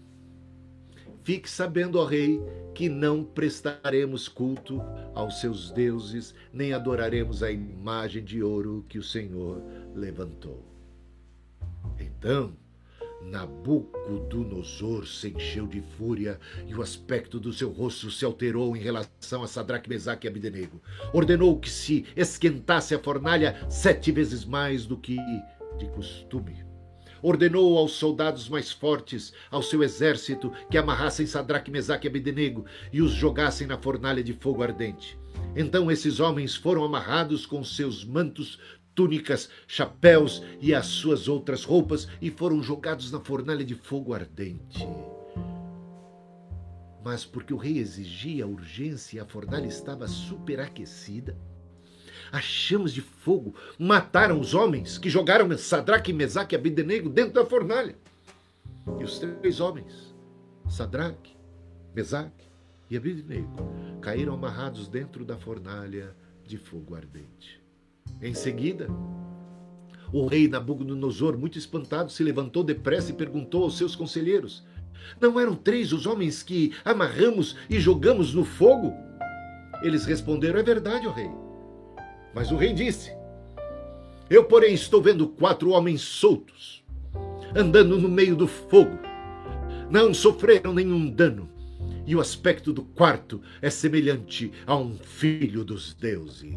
fique 1.23 1.49
sabendo, 1.49 1.99
ó 1.99 2.05
Rei, 2.05 2.39
que 2.73 2.89
não 2.89 3.23
prestaremos 3.23 4.27
culto 4.27 4.81
aos 5.13 5.39
seus 5.39 5.71
deuses, 5.71 6.33
nem 6.51 6.73
adoraremos 6.73 7.43
a 7.43 7.51
imagem 7.51 8.23
de 8.23 8.41
ouro 8.41 8.85
que 8.89 8.97
o 8.97 9.03
Senhor 9.03 9.61
levantou. 9.95 10.65
Então, 11.99 12.55
Nabucodonosor 13.21 15.07
se 15.07 15.29
encheu 15.29 15.65
de 15.65 15.81
fúria 15.81 16.39
e 16.67 16.75
o 16.75 16.81
aspecto 16.81 17.39
do 17.39 17.53
seu 17.53 17.69
rosto 17.71 18.11
se 18.11 18.25
alterou 18.25 18.75
em 18.75 18.79
relação 18.79 19.43
a 19.43 19.47
Sadraque, 19.47 19.89
Mesaque 19.89 20.27
e 20.27 20.29
Abdenego. 20.29 20.81
Ordenou 21.13 21.57
que 21.59 21.69
se 21.69 22.05
esquentasse 22.15 22.93
a 22.93 22.99
fornalha 22.99 23.55
sete 23.69 24.11
vezes 24.11 24.43
mais 24.43 24.85
do 24.85 24.97
que 24.97 25.17
de 25.77 25.87
costume 25.91 26.72
ordenou 27.23 27.77
aos 27.77 27.93
soldados 27.93 28.49
mais 28.49 28.71
fortes, 28.71 29.33
ao 29.49 29.63
seu 29.63 29.81
exército, 29.81 30.51
que 30.69 30.77
amarrassem 30.77 31.25
Sadraque, 31.25 31.71
Mesaque 31.71 32.05
e 32.05 32.09
Abednego 32.09 32.65
e 32.91 33.01
os 33.01 33.11
jogassem 33.11 33.65
na 33.65 33.77
fornalha 33.77 34.23
de 34.23 34.33
fogo 34.33 34.61
ardente. 34.61 35.17
Então 35.55 35.89
esses 35.89 36.19
homens 36.19 36.55
foram 36.55 36.83
amarrados 36.83 37.45
com 37.45 37.63
seus 37.63 38.03
mantos 38.03 38.59
túnicas, 38.93 39.49
chapéus 39.65 40.43
e 40.61 40.73
as 40.73 40.85
suas 40.85 41.27
outras 41.27 41.63
roupas 41.63 42.07
e 42.21 42.29
foram 42.29 42.61
jogados 42.61 43.11
na 43.11 43.19
fornalha 43.19 43.65
de 43.65 43.73
fogo 43.73 44.13
ardente. 44.13 44.85
Mas 47.03 47.25
porque 47.25 47.53
o 47.53 47.57
rei 47.57 47.79
exigia 47.79 48.47
urgência 48.47 49.17
e 49.17 49.19
a 49.19 49.25
fornalha 49.25 49.67
estava 49.67 50.07
superaquecida, 50.07 51.37
as 52.33 52.43
chamas 52.43 52.91
de 52.91 52.99
fogo 53.01 53.53
mataram 53.77 54.39
os 54.39 54.55
homens 54.55 54.97
que 54.97 55.07
jogaram 55.07 55.55
Sadraque, 55.55 56.11
Mesaque 56.11 56.55
e 56.55 56.57
Abednego 56.57 57.07
dentro 57.07 57.33
da 57.33 57.45
fornalha. 57.45 57.95
E 58.99 59.03
os 59.03 59.19
três 59.19 59.59
homens, 59.59 60.15
Sadraque, 60.67 61.37
Mesaque 61.93 62.47
e 62.89 62.97
Abednego, 62.97 63.53
caíram 64.01 64.33
amarrados 64.33 64.87
dentro 64.87 65.23
da 65.23 65.37
fornalha 65.37 66.15
de 66.43 66.57
fogo 66.57 66.95
ardente. 66.95 67.61
Em 68.19 68.33
seguida, 68.33 68.87
o 70.11 70.25
rei 70.25 70.47
Nabucodonosor, 70.47 71.37
muito 71.37 71.59
espantado, 71.59 72.11
se 72.11 72.23
levantou 72.23 72.63
depressa 72.63 73.11
e 73.11 73.15
perguntou 73.15 73.63
aos 73.63 73.77
seus 73.77 73.95
conselheiros: 73.95 74.65
Não 75.21 75.39
eram 75.39 75.55
três 75.55 75.93
os 75.93 76.07
homens 76.07 76.41
que 76.41 76.73
amarramos 76.83 77.55
e 77.69 77.79
jogamos 77.79 78.33
no 78.33 78.43
fogo? 78.43 78.91
Eles 79.83 80.05
responderam: 80.05 80.59
É 80.59 80.63
verdade, 80.63 81.05
ó 81.05 81.11
rei. 81.11 81.52
Mas 82.33 82.51
o 82.51 82.55
rei 82.55 82.73
disse: 82.73 83.11
Eu, 84.29 84.43
porém, 84.45 84.73
estou 84.73 85.01
vendo 85.01 85.27
quatro 85.27 85.69
homens 85.71 86.01
soltos, 86.01 86.83
andando 87.55 87.99
no 87.99 88.09
meio 88.09 88.35
do 88.35 88.47
fogo. 88.47 88.99
Não 89.89 90.13
sofreram 90.13 90.73
nenhum 90.73 91.09
dano, 91.09 91.49
e 92.05 92.15
o 92.15 92.21
aspecto 92.21 92.73
do 92.73 92.83
quarto 92.83 93.41
é 93.61 93.69
semelhante 93.69 94.51
a 94.65 94.75
um 94.75 94.95
filho 94.95 95.63
dos 95.63 95.93
deuses. 95.93 96.55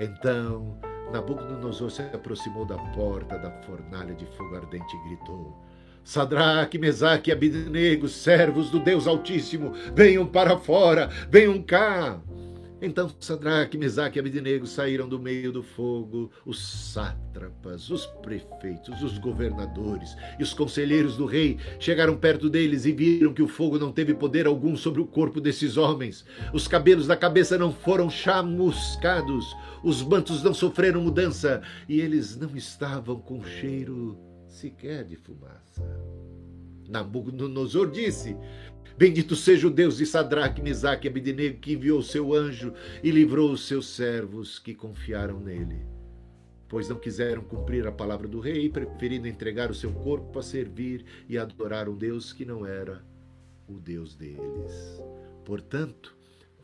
Então 0.00 0.78
Nabucodonosor 1.12 1.90
se 1.90 2.02
aproximou 2.02 2.64
da 2.64 2.78
porta 2.78 3.38
da 3.38 3.50
fornalha 3.62 4.14
de 4.14 4.24
fogo 4.36 4.56
ardente 4.56 4.96
e 4.96 5.08
gritou: 5.08 5.54
Sadraque, 6.02 6.78
Mesaque 6.78 7.30
e 7.30 7.32
Abidnego, 7.32 8.08
servos 8.08 8.70
do 8.70 8.80
Deus 8.80 9.06
Altíssimo, 9.06 9.72
venham 9.94 10.26
para 10.26 10.56
fora, 10.56 11.08
venham 11.28 11.62
cá. 11.62 12.18
Então 12.84 13.08
Sadraque, 13.20 13.78
Mesaque 13.78 14.18
e 14.18 14.20
Abidnego 14.20 14.66
saíram 14.66 15.08
do 15.08 15.16
meio 15.16 15.52
do 15.52 15.62
fogo, 15.62 16.32
os 16.44 16.58
sátrapas, 16.92 17.88
os 17.88 18.06
prefeitos, 18.06 19.00
os 19.04 19.18
governadores 19.18 20.16
e 20.36 20.42
os 20.42 20.52
conselheiros 20.52 21.16
do 21.16 21.24
rei 21.24 21.58
chegaram 21.78 22.16
perto 22.16 22.50
deles 22.50 22.84
e 22.84 22.90
viram 22.90 23.32
que 23.32 23.40
o 23.40 23.46
fogo 23.46 23.78
não 23.78 23.92
teve 23.92 24.14
poder 24.14 24.48
algum 24.48 24.76
sobre 24.76 25.00
o 25.00 25.06
corpo 25.06 25.40
desses 25.40 25.76
homens. 25.76 26.24
Os 26.52 26.66
cabelos 26.66 27.06
da 27.06 27.16
cabeça 27.16 27.56
não 27.56 27.72
foram 27.72 28.10
chamuscados, 28.10 29.56
os 29.84 30.02
mantos 30.02 30.42
não 30.42 30.52
sofreram 30.52 31.02
mudança 31.02 31.62
e 31.88 32.00
eles 32.00 32.36
não 32.36 32.56
estavam 32.56 33.20
com 33.20 33.44
cheiro 33.44 34.18
sequer 34.48 35.04
de 35.04 35.14
fumaça. 35.14 35.82
Nabucodonosor 36.88 37.90
disse: 37.90 38.36
Bendito 38.96 39.34
seja 39.34 39.66
o 39.66 39.70
Deus 39.70 39.96
de 39.96 40.06
Sadraque, 40.06 40.62
Mesaque 40.62 41.06
e 41.06 41.10
Abednego, 41.10 41.58
que 41.58 41.72
enviou 41.72 42.02
seu 42.02 42.34
anjo 42.34 42.72
e 43.02 43.10
livrou 43.10 43.50
os 43.50 43.66
seus 43.66 43.88
servos 43.88 44.58
que 44.58 44.74
confiaram 44.74 45.40
nele. 45.40 45.80
Pois 46.68 46.88
não 46.88 46.96
quiseram 46.96 47.42
cumprir 47.42 47.86
a 47.86 47.92
palavra 47.92 48.26
do 48.26 48.40
rei, 48.40 48.68
preferindo 48.68 49.28
entregar 49.28 49.70
o 49.70 49.74
seu 49.74 49.92
corpo 49.92 50.38
a 50.38 50.42
servir 50.42 51.04
e 51.28 51.36
adorar 51.36 51.88
um 51.88 51.96
Deus 51.96 52.32
que 52.32 52.44
não 52.44 52.66
era 52.66 53.02
o 53.68 53.78
Deus 53.78 54.14
deles. 54.14 55.02
Portanto, 55.44 56.16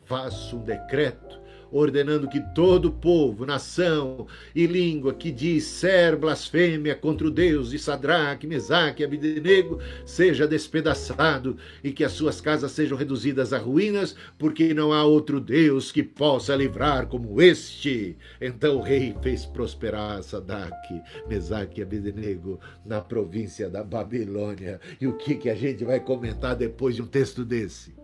faço 0.05 0.57
um 0.57 0.65
decreto 0.65 1.39
ordenando 1.71 2.29
que 2.29 2.41
todo 2.55 2.91
povo, 2.91 3.47
nação 3.47 4.27
e 4.55 4.67
língua 4.67 5.15
que 5.15 5.31
disser 5.31 6.17
blasfêmia 6.17 6.95
contra 6.95 7.27
o 7.27 7.31
Deus 7.31 7.71
de 7.71 7.79
Sadraque, 7.79 8.47
Mesaque 8.47 9.03
e 9.03 9.05
Abednego 9.05 9.79
seja 10.05 10.47
despedaçado 10.47 11.57
e 11.83 11.93
que 11.93 12.05
as 12.05 12.13
suas 12.13 12.41
casas 12.41 12.73
sejam 12.73 12.97
reduzidas 12.97 13.53
a 13.53 13.59
ruínas, 13.59 14.15
porque 14.39 14.73
não 14.73 14.93
há 14.93 15.05
outro 15.05 15.41
Deus 15.41 15.93
que 15.93 16.03
possa 16.03 16.55
livrar 16.57 17.07
como 17.07 17.41
este. 17.41 18.17
Então 18.41 18.77
o 18.77 18.83
rei 18.83 19.15
fez 19.23 19.45
prosperar 19.45 20.23
Sadraque, 20.23 21.03
Mesaque 21.29 21.81
e 21.81 21.83
Abednego 21.83 22.61
na 22.85 23.01
província 23.01 23.69
da 23.69 23.83
Babilônia. 23.83 24.81
E 25.01 25.07
o 25.07 25.15
que, 25.15 25.35
que 25.35 25.51
a 25.51 25.55
gente 25.55 25.85
vai 25.85 26.01
comentar 26.01 26.57
depois 26.57 26.95
de 26.95 27.03
um 27.03 27.07
texto 27.07 27.45
desse? 27.45 27.95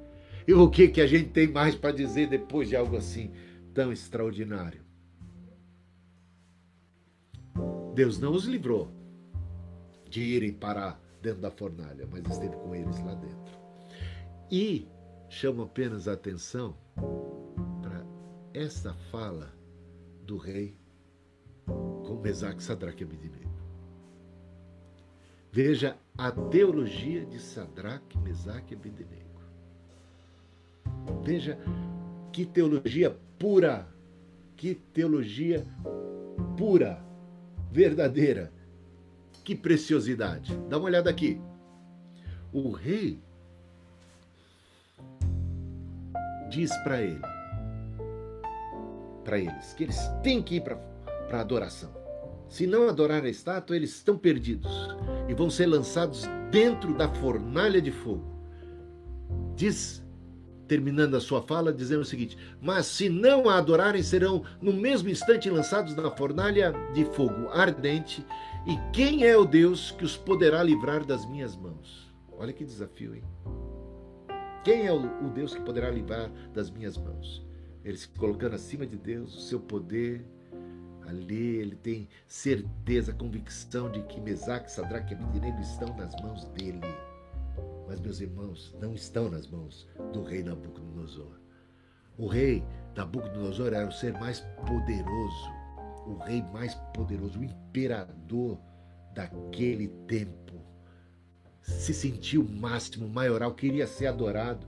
E 0.46 0.52
o 0.52 0.68
que, 0.68 0.88
que 0.88 1.00
a 1.00 1.06
gente 1.06 1.30
tem 1.30 1.48
mais 1.48 1.74
para 1.74 1.90
dizer 1.90 2.28
depois 2.28 2.68
de 2.68 2.76
algo 2.76 2.96
assim? 2.96 3.30
Tão 3.74 3.92
extraordinário. 3.92 4.82
Deus 7.94 8.18
não 8.18 8.32
os 8.32 8.44
livrou 8.44 8.90
de 10.08 10.22
irem 10.22 10.52
parar 10.52 11.00
dentro 11.20 11.40
da 11.40 11.50
fornalha, 11.50 12.08
mas 12.10 12.24
esteve 12.26 12.56
com 12.56 12.74
eles 12.74 12.98
lá 13.04 13.14
dentro. 13.14 13.58
E 14.50 14.88
chama 15.28 15.64
apenas 15.64 16.06
a 16.06 16.12
atenção 16.12 16.76
para 17.82 18.06
esta 18.52 18.94
fala 19.10 19.52
do 20.24 20.36
rei 20.36 20.76
com 21.66 22.20
Mesaque, 22.22 22.62
Sadraque 22.62 23.02
e 23.02 23.06
Abednego. 23.06 23.54
Veja 25.50 25.96
a 26.18 26.30
teologia 26.30 27.24
de 27.24 27.40
Sadraque, 27.40 28.18
Mesaque 28.18 28.74
e 28.74 28.76
Abednego. 28.76 29.24
Veja 31.22 31.58
que 32.34 32.44
teologia 32.44 33.16
pura. 33.38 33.86
Que 34.56 34.74
teologia 34.74 35.64
pura, 36.56 37.00
verdadeira. 37.70 38.52
Que 39.44 39.54
preciosidade. 39.54 40.56
Dá 40.68 40.78
uma 40.78 40.86
olhada 40.86 41.08
aqui. 41.08 41.40
O 42.52 42.72
rei 42.72 43.20
diz 46.50 46.76
para 46.78 47.02
ele, 47.02 47.20
para 49.24 49.38
eles, 49.38 49.72
que 49.74 49.84
eles 49.84 49.98
têm 50.22 50.42
que 50.42 50.56
ir 50.56 50.60
para 50.62 50.78
a 51.32 51.40
adoração. 51.40 51.92
Se 52.48 52.66
não 52.66 52.88
adorar 52.88 53.24
a 53.24 53.28
estátua, 53.28 53.76
eles 53.76 53.90
estão 53.90 54.16
perdidos 54.16 54.72
e 55.28 55.34
vão 55.34 55.50
ser 55.50 55.66
lançados 55.66 56.24
dentro 56.50 56.96
da 56.96 57.08
fornalha 57.08 57.80
de 57.80 57.90
fogo. 57.90 58.24
Diz 59.56 60.03
terminando 60.66 61.16
a 61.16 61.20
sua 61.20 61.42
fala, 61.42 61.72
dizendo 61.72 62.00
o 62.00 62.06
seguinte: 62.06 62.36
Mas 62.60 62.86
se 62.86 63.08
não 63.08 63.48
a 63.48 63.58
adorarem, 63.58 64.02
serão 64.02 64.44
no 64.60 64.72
mesmo 64.72 65.08
instante 65.08 65.50
lançados 65.50 65.94
na 65.94 66.10
fornalha 66.10 66.72
de 66.92 67.04
fogo 67.06 67.48
ardente. 67.50 68.24
E 68.66 68.78
quem 68.92 69.24
é 69.24 69.36
o 69.36 69.44
Deus 69.44 69.90
que 69.90 70.04
os 70.04 70.16
poderá 70.16 70.62
livrar 70.62 71.04
das 71.04 71.26
minhas 71.26 71.56
mãos? 71.56 72.12
Olha 72.38 72.52
que 72.52 72.64
desafio, 72.64 73.14
hein? 73.14 73.22
Quem 74.64 74.86
é 74.86 74.92
o 74.92 75.28
Deus 75.28 75.54
que 75.54 75.60
poderá 75.60 75.90
livrar 75.90 76.30
das 76.54 76.70
minhas 76.70 76.96
mãos? 76.96 77.44
Ele 77.84 77.98
se 77.98 78.08
colocando 78.08 78.54
acima 78.54 78.86
de 78.86 78.96
Deus, 78.96 79.36
o 79.36 79.40
seu 79.40 79.60
poder. 79.60 80.24
Ali 81.06 81.56
ele 81.56 81.76
tem 81.76 82.08
certeza, 82.26 83.12
convicção 83.12 83.90
de 83.90 84.02
que 84.04 84.18
Mesaque, 84.18 84.72
Sadraque 84.72 85.12
e 85.12 85.16
Abednego 85.16 85.60
estão 85.60 85.94
nas 85.96 86.14
mãos 86.22 86.46
dele. 86.46 86.80
Mas, 87.86 88.00
meus 88.00 88.20
irmãos, 88.20 88.74
não 88.80 88.94
estão 88.94 89.28
nas 89.28 89.46
mãos 89.46 89.86
do 90.12 90.22
rei 90.22 90.42
Nabucodonosor. 90.42 91.38
O 92.16 92.26
rei 92.26 92.64
Nabucodonosor 92.96 93.72
era 93.72 93.86
o 93.86 93.92
ser 93.92 94.12
mais 94.14 94.40
poderoso, 94.66 95.50
o 96.06 96.16
rei 96.16 96.42
mais 96.52 96.74
poderoso, 96.94 97.40
o 97.40 97.44
imperador 97.44 98.58
daquele 99.14 99.88
tempo. 100.06 100.54
Se 101.60 101.92
sentiu 101.92 102.42
o 102.42 102.48
máximo, 102.48 103.08
maioral, 103.08 103.54
queria 103.54 103.86
ser 103.86 104.06
adorado 104.06 104.66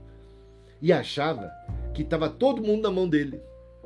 e 0.81 0.91
achava 0.93 1.51
que 1.93 2.03
estava 2.03 2.29
todo 2.29 2.61
mundo 2.61 2.83
na 2.83 2.91
mão 2.91 3.07
dele, 3.07 3.41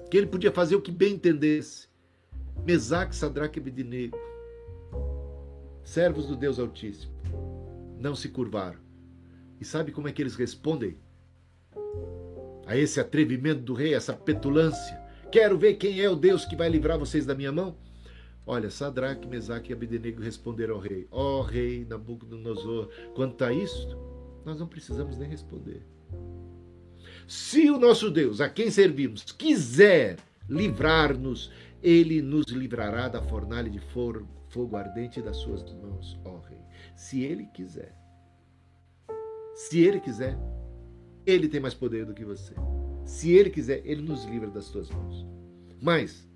que 0.10 0.18
ele 0.18 0.28
podia 0.28 0.52
fazer 0.52 0.76
o 0.76 0.82
que 0.82 0.92
bem 0.92 1.14
entendesse. 1.14 1.88
Mesaque, 2.66 3.16
Sadraque 3.16 3.60
e 3.60 3.62
Abednego, 3.62 4.18
servos 5.84 6.28
do 6.28 6.36
Deus 6.36 6.60
Altíssimo, 6.60 7.14
não 7.98 8.16
se 8.16 8.30
curvaram 8.30 8.91
e 9.62 9.66
sabe 9.66 9.92
como 9.92 10.08
é 10.08 10.12
que 10.12 10.20
eles 10.20 10.36
respondem? 10.36 10.98
A 12.66 12.76
esse 12.76 13.00
atrevimento 13.00 13.62
do 13.62 13.76
rei, 13.76 13.94
essa 13.94 14.12
petulância. 14.12 15.00
Quero 15.32 15.56
ver 15.56 15.76
quem 15.76 16.02
é 16.02 16.10
o 16.10 16.16
Deus 16.16 16.44
que 16.44 16.56
vai 16.56 16.68
livrar 16.68 16.98
vocês 16.98 17.28
da 17.28 17.36
minha 17.36 17.52
mão. 17.52 17.78
Olha, 18.44 18.72
Sadraque, 18.72 19.28
Mesaque 19.28 19.72
e 19.72 19.74
Abednego 19.74 20.20
responderam 20.20 20.76
ao 20.76 20.82
rei: 20.82 21.08
Ó 21.12 21.40
oh, 21.40 21.42
rei 21.44 21.86
Nabucodonosor, 21.86 22.90
quanto 23.14 23.44
a 23.44 23.54
isto, 23.54 23.96
nós 24.44 24.60
não 24.60 24.68
precisamos 24.68 25.16
nem 25.16 25.30
responder. 25.30 25.86
Se 27.28 27.70
o 27.70 27.78
nosso 27.78 28.10
Deus, 28.10 28.42
a 28.42 28.50
quem 28.50 28.72
servimos, 28.72 29.24
quiser 29.32 30.18
livrar-nos, 30.50 31.52
ele 31.84 32.20
nos 32.22 32.48
livrará 32.48 33.08
da 33.08 33.22
fornalha 33.22 33.70
de 33.70 33.80
fogo, 33.80 34.76
ardente 34.76 35.22
das 35.22 35.38
suas 35.38 35.64
mãos, 35.74 36.20
ó 36.26 36.40
rei. 36.40 36.60
Se 36.96 37.22
ele 37.22 37.46
quiser. 37.54 37.96
Se 39.70 39.80
ele 39.80 40.00
quiser, 40.00 40.38
ele 41.24 41.48
tem 41.48 41.62
mais 41.62 41.76
poder 41.76 42.04
do 42.04 42.16
que 42.16 42.26
você. 42.26 42.56
Se 43.06 43.32
ele 43.32 43.52
quiser, 43.52 43.84
ele 43.86 44.02
nos 44.02 44.26
livra 44.26 44.50
das 44.50 44.70
tuas 44.70 44.90
mãos. 44.90 45.26
Mas 45.80 46.28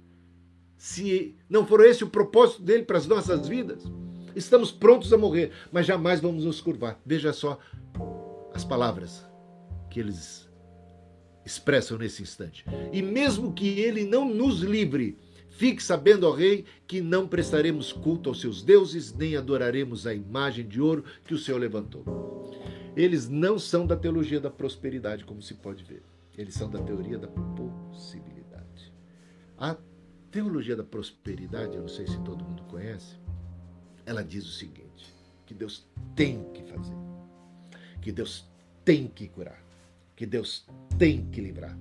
se 0.78 1.36
não 1.50 1.66
for 1.66 1.84
esse 1.84 2.04
o 2.04 2.10
propósito 2.10 2.62
dele 2.62 2.84
para 2.84 3.00
as 3.00 3.08
nossas 3.08 3.48
vidas, 3.48 3.84
estamos 4.36 4.72
prontos 4.72 5.12
a 5.12 5.18
morrer, 5.18 5.52
mas 5.72 5.88
jamais 5.88 6.22
vamos 6.22 6.46
nos 6.46 6.62
curvar. 6.62 7.02
Veja 7.04 7.34
só 7.34 7.58
as 8.54 8.64
palavras 8.64 9.26
que 9.90 10.00
eles 10.00 10.48
expressam 11.44 11.98
nesse 11.98 12.22
instante. 12.22 12.64
E 12.94 13.02
mesmo 13.02 13.54
que 13.54 13.80
ele 13.80 14.06
não 14.06 14.30
nos 14.32 14.60
livre, 14.60 15.18
fique 15.50 15.82
sabendo, 15.82 16.28
ó 16.28 16.32
rei, 16.32 16.64
que 16.86 17.02
não 17.02 17.28
prestaremos 17.28 17.92
culto 17.92 18.30
aos 18.30 18.40
seus 18.40 18.62
deuses, 18.62 19.12
nem 19.14 19.36
adoraremos 19.36 20.06
a 20.06 20.14
imagem 20.14 20.68
de 20.68 20.80
ouro 20.80 21.04
que 21.26 21.34
o 21.34 21.40
Senhor 21.40 21.58
levantou. 21.58 22.46
Eles 22.96 23.28
não 23.28 23.60
são 23.60 23.86
da 23.86 23.96
teologia 23.98 24.40
da 24.40 24.50
prosperidade, 24.50 25.26
como 25.26 25.42
se 25.42 25.54
pode 25.56 25.84
ver. 25.84 26.02
Eles 26.38 26.54
são 26.54 26.70
da 26.70 26.82
teoria 26.82 27.18
da 27.18 27.28
possibilidade. 27.28 28.94
A 29.58 29.76
teologia 30.32 30.76
da 30.76 30.84
prosperidade, 30.84 31.76
eu 31.76 31.82
não 31.82 31.88
sei 31.90 32.08
se 32.08 32.18
todo 32.22 32.44
mundo 32.44 32.64
conhece, 32.64 33.18
ela 34.06 34.24
diz 34.24 34.46
o 34.46 34.52
seguinte: 34.52 35.14
que 35.46 35.54
Deus 35.54 35.86
tem 36.16 36.44
que 36.54 36.64
fazer, 36.64 36.96
que 38.02 38.12
Deus 38.12 38.50
tem 38.84 39.08
que 39.08 39.28
curar, 39.28 39.62
que 40.16 40.26
Deus 40.26 40.66
tem 40.98 41.30
que 41.30 41.42
livrar, 41.42 41.78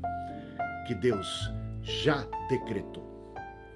que 0.86 0.94
Deus 0.94 1.50
já 1.82 2.24
decretou, 2.48 3.34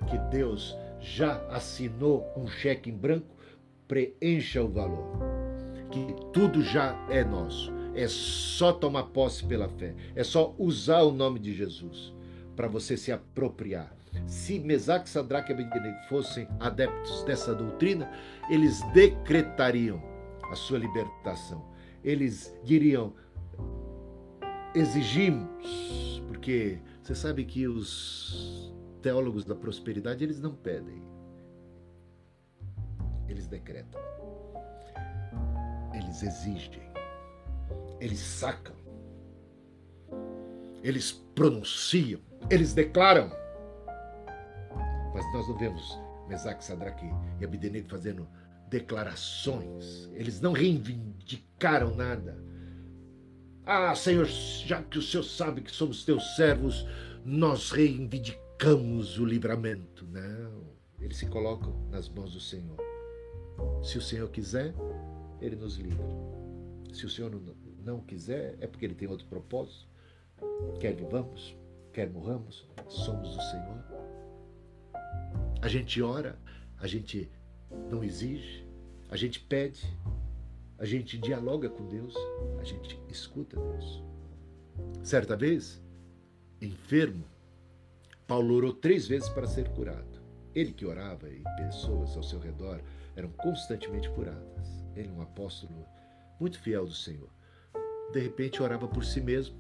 que 0.09 0.19
Deus 0.31 0.77
já 1.01 1.39
assinou 1.49 2.33
um 2.37 2.47
cheque 2.49 2.91
em 2.91 2.97
branco, 2.97 3.37
preencha 3.87 4.63
o 4.63 4.69
valor, 4.69 5.38
que 5.91 6.15
tudo 6.33 6.63
já 6.63 6.95
é 7.11 7.25
nosso. 7.25 7.73
É 7.95 8.07
só 8.07 8.73
tomar 8.73 9.05
posse 9.05 9.45
pela 9.45 9.69
fé, 9.69 9.95
é 10.15 10.23
só 10.23 10.55
usar 10.59 11.03
o 11.03 11.11
nome 11.11 11.41
de 11.41 11.53
Jesus 11.53 12.15
para 12.55 12.69
você 12.69 12.97
se 12.97 13.11
apropriar 13.11 13.99
se 14.27 14.59
Mesaque, 14.59 15.09
Sadraque 15.09 15.53
e 15.53 15.55
Abednego 15.55 15.97
fossem 16.09 16.49
adeptos 16.61 17.23
dessa 17.25 17.55
doutrina, 17.55 18.11
eles 18.51 18.83
decretariam 18.93 20.03
a 20.51 20.55
sua 20.55 20.79
libertação. 20.79 21.65
Eles 22.03 22.55
diriam: 22.65 23.13
exigimos, 24.75 26.23
porque 26.27 26.79
você 27.03 27.15
sabe 27.15 27.45
que 27.45 27.67
os 27.67 28.73
teólogos 29.03 29.45
da 29.45 29.55
prosperidade 29.55 30.25
eles 30.25 30.41
não 30.41 30.55
pedem, 30.55 31.03
eles 33.29 33.47
decretam, 33.47 34.01
eles 36.19 36.23
exigem, 36.23 36.83
eles 38.01 38.19
sacam, 38.19 38.75
eles 40.83 41.13
pronunciam, 41.35 42.21
eles 42.51 42.75
declaram. 42.75 43.31
Mas 45.15 45.33
nós 45.33 45.49
não 45.49 45.57
vemos 45.57 45.99
Mesaque, 46.29 46.65
Sadraque 46.65 47.07
e 47.41 47.45
Abdenego 47.45 47.89
fazendo 47.89 48.29
declarações. 48.69 50.11
Eles 50.15 50.41
não 50.41 50.53
reivindicaram 50.53 51.95
nada. 51.95 52.37
Ah, 53.65 53.95
Senhor, 53.95 54.27
já 54.27 54.83
que 54.83 54.99
o 54.99 55.03
Senhor 55.03 55.23
sabe 55.23 55.61
que 55.61 55.71
somos 55.71 56.05
teus 56.05 56.37
servos, 56.37 56.87
nós 57.25 57.71
reivindicamos 57.71 59.19
o 59.19 59.25
livramento. 59.25 60.07
Não. 60.07 60.69
Eles 61.01 61.19
se 61.19 61.27
colocam 61.27 61.75
nas 61.91 62.09
mãos 62.09 62.33
do 62.33 62.41
Senhor. 62.41 62.77
Se 63.83 63.99
o 63.99 64.03
Senhor 64.03 64.29
quiser, 64.31 64.75
ele 65.41 65.57
nos 65.57 65.77
livra. 65.77 66.05
Se 66.93 67.07
o 67.07 67.09
Senhor 67.09 67.31
não 67.85 68.01
quiser, 68.01 68.57
é 68.61 68.67
porque 68.67 68.85
ele 68.85 68.95
tem 68.95 69.09
outro 69.09 69.27
propósito. 69.27 69.87
Quer 70.81 70.95
vivamos, 70.95 71.57
quer 71.93 72.09
morramos, 72.11 72.67
somos 72.89 73.35
do 73.35 73.43
Senhor. 73.43 73.85
A 75.61 75.69
gente 75.69 76.01
ora, 76.01 76.39
a 76.79 76.87
gente 76.87 77.31
não 77.91 78.05
exige, 78.05 78.65
a 79.11 79.17
gente 79.17 79.41
pede, 79.41 79.85
a 80.79 80.85
gente 80.85 81.19
dialoga 81.19 81.69
com 81.69 81.87
Deus, 81.87 82.15
a 82.61 82.65
gente 82.65 83.01
escuta 83.09 83.57
Deus. 83.57 84.03
Certa 85.03 85.37
vez, 85.37 85.83
enfermo, 86.61 87.25
Paulo 88.27 88.55
orou 88.55 88.73
três 88.73 89.09
vezes 89.09 89.29
para 89.29 89.47
ser 89.47 89.69
curado. 89.71 90.21
Ele 90.55 90.73
que 90.73 90.87
orava 90.87 91.29
e 91.29 91.43
pessoas 91.57 92.17
ao 92.17 92.23
seu 92.23 92.39
redor 92.39 92.81
eram 93.17 93.31
constantemente 93.31 94.09
curadas. 94.11 94.78
Ele, 94.99 95.13
um 95.13 95.23
apóstolo 95.23 95.87
muito 96.41 96.59
fiel 96.59 96.85
do 96.85 96.95
Senhor. 96.95 97.31
De 98.13 98.21
repente 98.21 98.63
orava 98.63 98.89
por 98.89 99.05
si 99.05 99.21
mesmo 99.21 99.57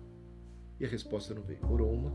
e 0.80 0.84
a 0.84 0.88
resposta 0.88 1.34
não 1.34 1.42
veio. 1.42 1.64
Orou 1.70 1.92
uma, 1.92 2.12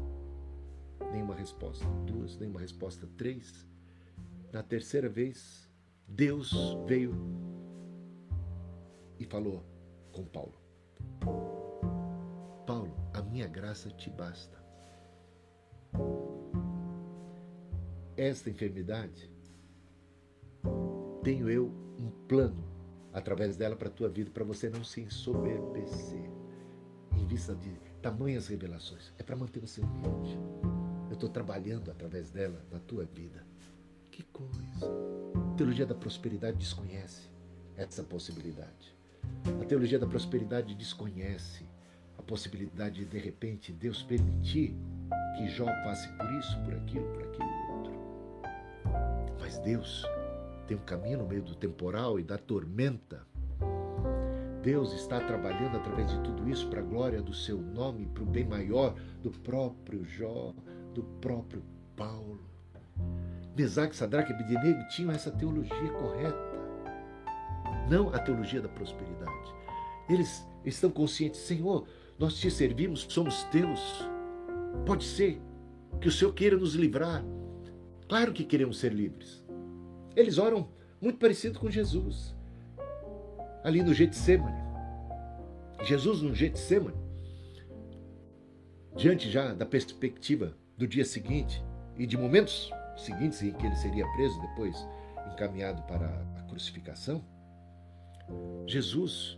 nenhuma 1.11 1.35
resposta. 1.35 1.85
Duas, 2.05 2.37
nenhuma 2.37 2.59
resposta. 2.59 3.07
Três, 3.17 3.65
na 4.51 4.61
terceira 4.61 5.07
vez, 5.07 5.69
Deus 6.07 6.51
veio 6.85 7.13
e 9.19 9.25
falou 9.25 9.63
com 10.11 10.25
Paulo: 10.25 10.55
Paulo, 12.65 12.93
a 13.13 13.21
minha 13.21 13.47
graça 13.47 13.89
te 13.89 14.09
basta. 14.09 14.61
Esta 18.17 18.49
enfermidade, 18.49 19.31
tenho 21.23 21.49
eu 21.49 21.67
um 21.99 22.11
plano 22.27 22.72
através 23.13 23.55
dela 23.55 23.75
para 23.75 23.87
a 23.87 23.91
tua 23.91 24.09
vida, 24.09 24.31
para 24.31 24.43
você 24.43 24.69
não 24.69 24.83
se 24.83 25.01
ensoberbecer 25.01 26.29
em 27.15 27.25
vista 27.25 27.53
de 27.53 27.71
tamanhas 28.01 28.47
revelações. 28.47 29.13
É 29.17 29.23
para 29.23 29.35
manter 29.35 29.59
você 29.59 29.81
humilde. 29.81 30.37
Eu 31.09 31.13
estou 31.13 31.29
trabalhando 31.29 31.91
através 31.91 32.31
dela 32.31 32.65
na 32.71 32.79
tua 32.79 33.05
vida. 33.05 33.45
Que 34.11 34.23
coisa! 34.23 34.63
A 35.51 35.55
teologia 35.55 35.85
da 35.85 35.95
prosperidade 35.95 36.57
desconhece 36.57 37.29
essa 37.77 38.03
possibilidade. 38.03 38.95
A 39.61 39.65
teologia 39.65 39.99
da 39.99 40.07
prosperidade 40.07 40.75
desconhece 40.75 41.65
a 42.17 42.21
possibilidade 42.21 42.99
de, 42.99 43.05
de 43.05 43.19
repente, 43.19 43.71
Deus 43.71 44.03
permitir 44.03 44.75
que 45.37 45.47
Jó 45.49 45.65
passe 45.65 46.07
por 46.17 46.31
isso, 46.33 46.59
por 46.63 46.73
aquilo, 46.73 47.05
por 47.13 47.23
aquilo 47.23 47.77
outro. 47.77 47.93
Mas 49.39 49.57
Deus 49.59 50.03
tem 50.67 50.77
um 50.77 50.81
caminho 50.81 51.19
no 51.19 51.27
meio 51.27 51.41
do 51.41 51.55
temporal 51.55 52.19
e 52.19 52.23
da 52.23 52.37
tormenta. 52.37 53.25
Deus 54.61 54.93
está 54.93 55.19
trabalhando 55.19 55.75
através 55.75 56.09
de 56.09 56.19
tudo 56.21 56.49
isso 56.49 56.69
para 56.69 56.79
a 56.79 56.83
glória 56.83 57.21
do 57.21 57.33
seu 57.33 57.57
nome, 57.61 58.05
para 58.05 58.23
o 58.23 58.25
bem 58.25 58.45
maior 58.45 58.95
do 59.21 59.29
próprio 59.29 60.05
Jó, 60.05 60.53
do 60.93 61.03
próprio 61.19 61.61
Paulo. 61.97 62.39
Mesaque, 63.57 63.95
Sadraque 63.95 64.31
e 64.31 64.35
Abednego 64.35 64.87
tinham 64.87 65.11
essa 65.11 65.29
teologia 65.29 65.89
correta, 65.91 66.53
não 67.89 68.07
a 68.13 68.19
teologia 68.19 68.61
da 68.61 68.69
prosperidade. 68.69 69.53
Eles 70.09 70.47
estão 70.63 70.89
conscientes, 70.89 71.41
Senhor, 71.41 71.85
nós 72.17 72.35
te 72.35 72.49
servimos, 72.49 73.05
somos 73.09 73.43
teus. 73.45 74.09
Pode 74.85 75.03
ser 75.03 75.41
que 75.99 76.07
o 76.07 76.11
Senhor 76.11 76.33
queira 76.33 76.57
nos 76.57 76.73
livrar. 76.73 77.23
Claro 78.07 78.31
que 78.31 78.45
queremos 78.45 78.79
ser 78.79 78.93
livres. 78.93 79.42
Eles 80.15 80.37
oram 80.37 80.69
muito 81.01 81.17
parecido 81.17 81.59
com 81.59 81.69
Jesus, 81.69 82.35
ali 83.63 83.81
no 83.81 83.93
Getsemane. 83.93 84.61
Jesus 85.83 86.21
no 86.21 86.33
Getsemane, 86.33 86.97
diante 88.95 89.29
já 89.29 89.53
da 89.53 89.65
perspectiva 89.65 90.55
do 90.77 90.87
dia 90.87 91.03
seguinte 91.03 91.63
e 91.97 92.05
de 92.05 92.17
momentos 92.17 92.71
seguintes 92.95 93.41
em 93.41 93.51
que 93.51 93.65
ele 93.65 93.75
seria 93.75 94.07
preso, 94.13 94.39
depois 94.41 94.87
encaminhado 95.33 95.81
para 95.83 96.07
a 96.37 96.43
crucificação, 96.43 97.23
Jesus, 98.65 99.37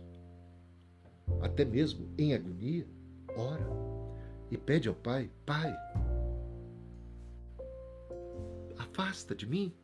até 1.40 1.64
mesmo 1.64 2.08
em 2.16 2.34
agonia, 2.34 2.86
ora 3.36 3.66
e 4.50 4.56
pede 4.56 4.88
ao 4.88 4.94
Pai: 4.94 5.30
Pai, 5.44 5.74
afasta 8.78 9.34
de 9.34 9.46
mim 9.46 9.74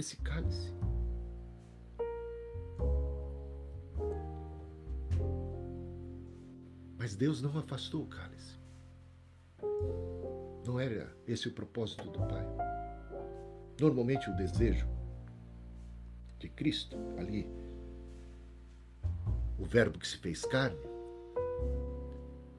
esse 0.00 0.16
cálice. 0.16 0.72
Mas 6.98 7.14
Deus 7.14 7.40
não 7.40 7.56
afastou 7.58 8.02
o 8.02 8.06
cálice. 8.06 8.58
Não 10.66 10.78
era 10.78 11.14
esse 11.26 11.48
o 11.48 11.52
propósito 11.52 12.10
do 12.10 12.18
Pai. 12.18 12.46
Normalmente 13.80 14.28
o 14.28 14.36
desejo 14.36 14.86
de 16.38 16.48
Cristo 16.48 16.96
ali, 17.18 17.46
o 19.58 19.64
Verbo 19.64 19.98
que 19.98 20.06
se 20.06 20.18
fez 20.18 20.44
carne, 20.44 20.78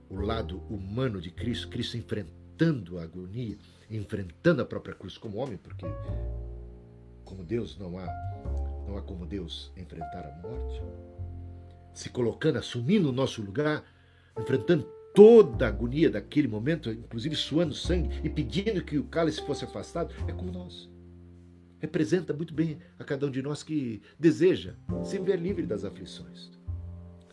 o 0.09 0.15
lado 0.15 0.57
humano 0.69 1.21
de 1.21 1.31
Cristo, 1.31 1.69
Cristo 1.69 1.97
enfrentando 1.97 2.97
a 2.97 3.03
agonia, 3.03 3.57
enfrentando 3.89 4.61
a 4.61 4.65
própria 4.65 4.95
cruz 4.95 5.17
como 5.17 5.37
homem, 5.37 5.57
porque 5.57 5.85
como 7.31 7.43
Deus 7.45 7.77
não 7.77 7.97
há 7.97 8.05
não 8.85 8.97
há 8.97 9.01
como 9.01 9.25
Deus 9.25 9.71
enfrentar 9.77 10.25
a 10.25 10.47
morte, 10.47 10.81
se 11.93 12.09
colocando, 12.09 12.57
assumindo 12.57 13.07
o 13.07 13.13
nosso 13.13 13.41
lugar, 13.41 13.85
enfrentando 14.37 14.83
toda 15.15 15.65
a 15.65 15.69
agonia 15.69 16.09
daquele 16.09 16.47
momento, 16.49 16.91
inclusive 16.91 17.35
suando 17.37 17.73
sangue 17.73 18.09
e 18.21 18.29
pedindo 18.29 18.83
que 18.83 18.97
o 18.97 19.05
cálice 19.05 19.41
fosse 19.45 19.63
afastado, 19.63 20.13
é 20.27 20.33
como 20.33 20.51
nós. 20.51 20.89
representa 21.79 22.33
muito 22.33 22.53
bem 22.53 22.79
a 22.99 23.03
cada 23.03 23.25
um 23.25 23.31
de 23.31 23.41
nós 23.41 23.63
que 23.63 24.01
deseja 24.19 24.73
se 25.03 25.17
ver 25.17 25.39
livre 25.39 25.65
das 25.65 25.85
aflições, 25.85 26.51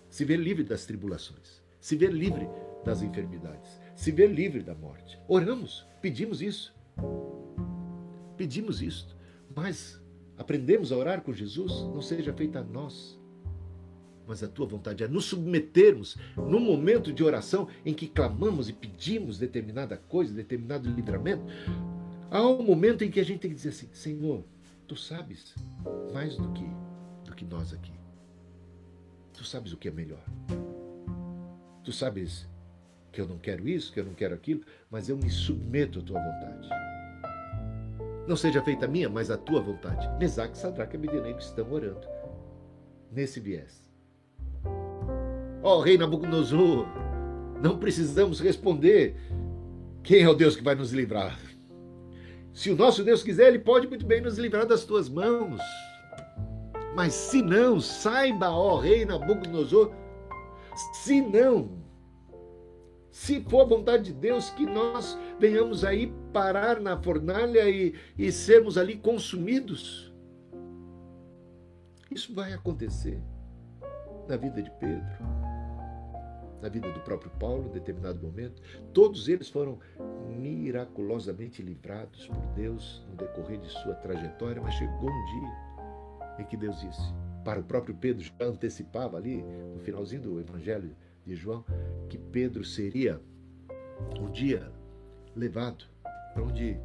se 0.09 0.25
ver 0.25 0.37
livre 0.37 0.63
das 0.63 0.87
tribulações, 0.87 1.61
se 1.81 1.97
ver 1.97 2.13
livre 2.13 2.49
das 2.85 3.03
enfermidades, 3.03 3.81
se 3.97 4.13
ver 4.13 4.29
livre 4.29 4.63
da 4.63 4.77
morte. 4.77 5.19
Oramos, 5.27 5.85
pedimos 6.01 6.41
isso. 6.41 6.73
Pedimos 8.37 8.81
isso, 8.81 9.18
mas 9.59 10.01
aprendemos 10.37 10.93
a 10.93 10.97
orar 10.97 11.21
com 11.21 11.33
Jesus, 11.33 11.73
não 11.73 12.01
seja 12.01 12.33
feita 12.33 12.61
a 12.61 12.63
nós, 12.63 13.19
mas 14.25 14.41
a 14.41 14.47
tua 14.47 14.67
vontade 14.67 15.03
é 15.03 15.09
nos 15.09 15.25
submetermos 15.25 16.17
no 16.37 16.61
momento 16.61 17.13
de 17.13 17.25
oração 17.25 17.67
em 17.85 17.93
que 17.93 18.07
clamamos 18.07 18.69
e 18.69 18.73
pedimos 18.73 19.37
determinada 19.37 19.97
coisa, 19.97 20.33
determinado 20.33 20.89
livramento. 20.89 21.43
Há 22.31 22.47
um 22.47 22.63
momento 22.63 23.03
em 23.03 23.11
que 23.11 23.19
a 23.19 23.25
gente 23.25 23.41
tem 23.41 23.51
que 23.51 23.57
dizer 23.57 23.71
assim: 23.71 23.89
Senhor, 23.93 24.45
tu 24.87 24.95
sabes 24.95 25.57
mais 26.15 26.37
do 26.37 26.53
que, 26.53 26.67
do 27.25 27.35
que 27.35 27.45
nós 27.45 27.73
aqui. 27.73 27.93
Tu 29.33 29.45
sabes 29.45 29.73
o 29.73 29.77
que 29.77 29.89
é 29.89 29.91
melhor. 29.91 30.25
Tu 31.83 31.91
sabes 31.91 32.47
que 33.11 33.21
eu 33.21 33.27
não 33.27 33.39
quero 33.39 33.69
isso, 33.69 33.93
que 33.93 33.99
eu 33.99 34.05
não 34.05 34.15
quero 34.15 34.37
aquilo, 34.37 34.61
mas 34.89 35.09
eu 35.09 35.17
me 35.17 35.29
submeto 35.29 35.99
à 35.99 36.03
tua 36.03 36.21
vontade. 36.21 36.88
Não 38.29 38.37
seja 38.37 38.61
feita 38.61 38.85
a 38.85 38.89
minha, 38.89 39.09
mas 39.09 39.31
a 39.31 39.39
tua 39.39 39.59
vontade. 39.59 40.07
Mesaque, 40.19 40.59
Sadraque 40.59 40.97
e 40.97 40.99
Abednego 40.99 41.39
estão 41.39 41.73
orando 41.73 42.07
nesse 43.11 43.41
viés. 43.41 43.91
Ó 45.63 45.79
oh, 45.79 45.81
rei 45.81 45.97
Nabucodonosor, 45.97 46.87
não 47.63 47.79
precisamos 47.79 48.39
responder 48.39 49.17
quem 50.03 50.23
é 50.23 50.29
o 50.29 50.35
Deus 50.35 50.55
que 50.55 50.63
vai 50.63 50.75
nos 50.75 50.93
livrar. 50.93 51.41
Se 52.53 52.71
o 52.71 52.77
nosso 52.77 53.03
Deus 53.03 53.23
quiser, 53.23 53.49
ele 53.49 53.61
pode 53.61 53.89
muito 53.89 54.05
bem 54.05 54.21
nos 54.21 54.37
livrar 54.37 54.67
das 54.67 54.85
tuas 54.85 55.09
mãos. 55.09 55.63
Mas 56.95 57.15
se 57.15 57.41
não, 57.41 57.81
saiba, 57.81 58.51
ó 58.51 58.79
rei 58.79 59.07
Nabucodonosor, 59.07 59.91
se 60.93 61.23
não, 61.23 61.71
se 63.19 63.41
for 63.41 63.63
a 63.63 63.65
vontade 63.65 64.05
de 64.05 64.13
Deus, 64.13 64.49
que 64.51 64.65
nós 64.65 65.19
venhamos 65.41 65.85
aí 65.85 66.15
parar 66.33 66.81
na 66.81 66.97
fornalha 66.97 67.69
e, 67.69 67.93
e 68.17 68.31
sermos 68.31 68.79
ali 68.79 68.97
consumidos. 68.97 70.15
Isso 72.13 72.33
vai 72.33 72.53
acontecer 72.53 73.21
na 74.29 74.37
vida 74.37 74.63
de 74.63 74.71
Pedro, 74.79 75.05
na 76.63 76.69
vida 76.69 76.93
do 76.93 77.01
próprio 77.01 77.33
Paulo, 77.41 77.67
em 77.69 77.73
determinado 77.73 78.25
momento. 78.25 78.63
Todos 78.95 79.29
eles 79.29 79.49
foram 79.49 79.81
miraculosamente 80.39 81.61
livrados 81.61 82.29
por 82.29 82.47
Deus 82.55 83.05
no 83.11 83.17
decorrer 83.17 83.59
de 83.59 83.69
sua 83.69 83.97
trajetória, 83.97 84.63
mas 84.63 84.75
chegou 84.75 85.11
um 85.11 85.25
dia 85.25 86.39
em 86.39 86.45
que 86.45 86.57
Deus 86.57 86.81
disse, 86.81 87.13
para 87.45 87.59
o 87.59 87.65
próprio 87.65 87.97
Pedro, 87.97 88.23
já 88.23 88.33
antecipava 88.41 89.17
ali, 89.17 89.43
no 89.75 89.81
finalzinho 89.81 90.23
do 90.23 90.39
Evangelho 90.39 90.95
de 91.29 91.37
João, 91.37 91.63
que 92.09 92.17
Pedro 92.17 92.65
seria 92.65 93.21
um 94.19 94.31
dia 94.31 94.73
levado 95.37 95.85
para 96.33 96.43
onde 96.43 96.81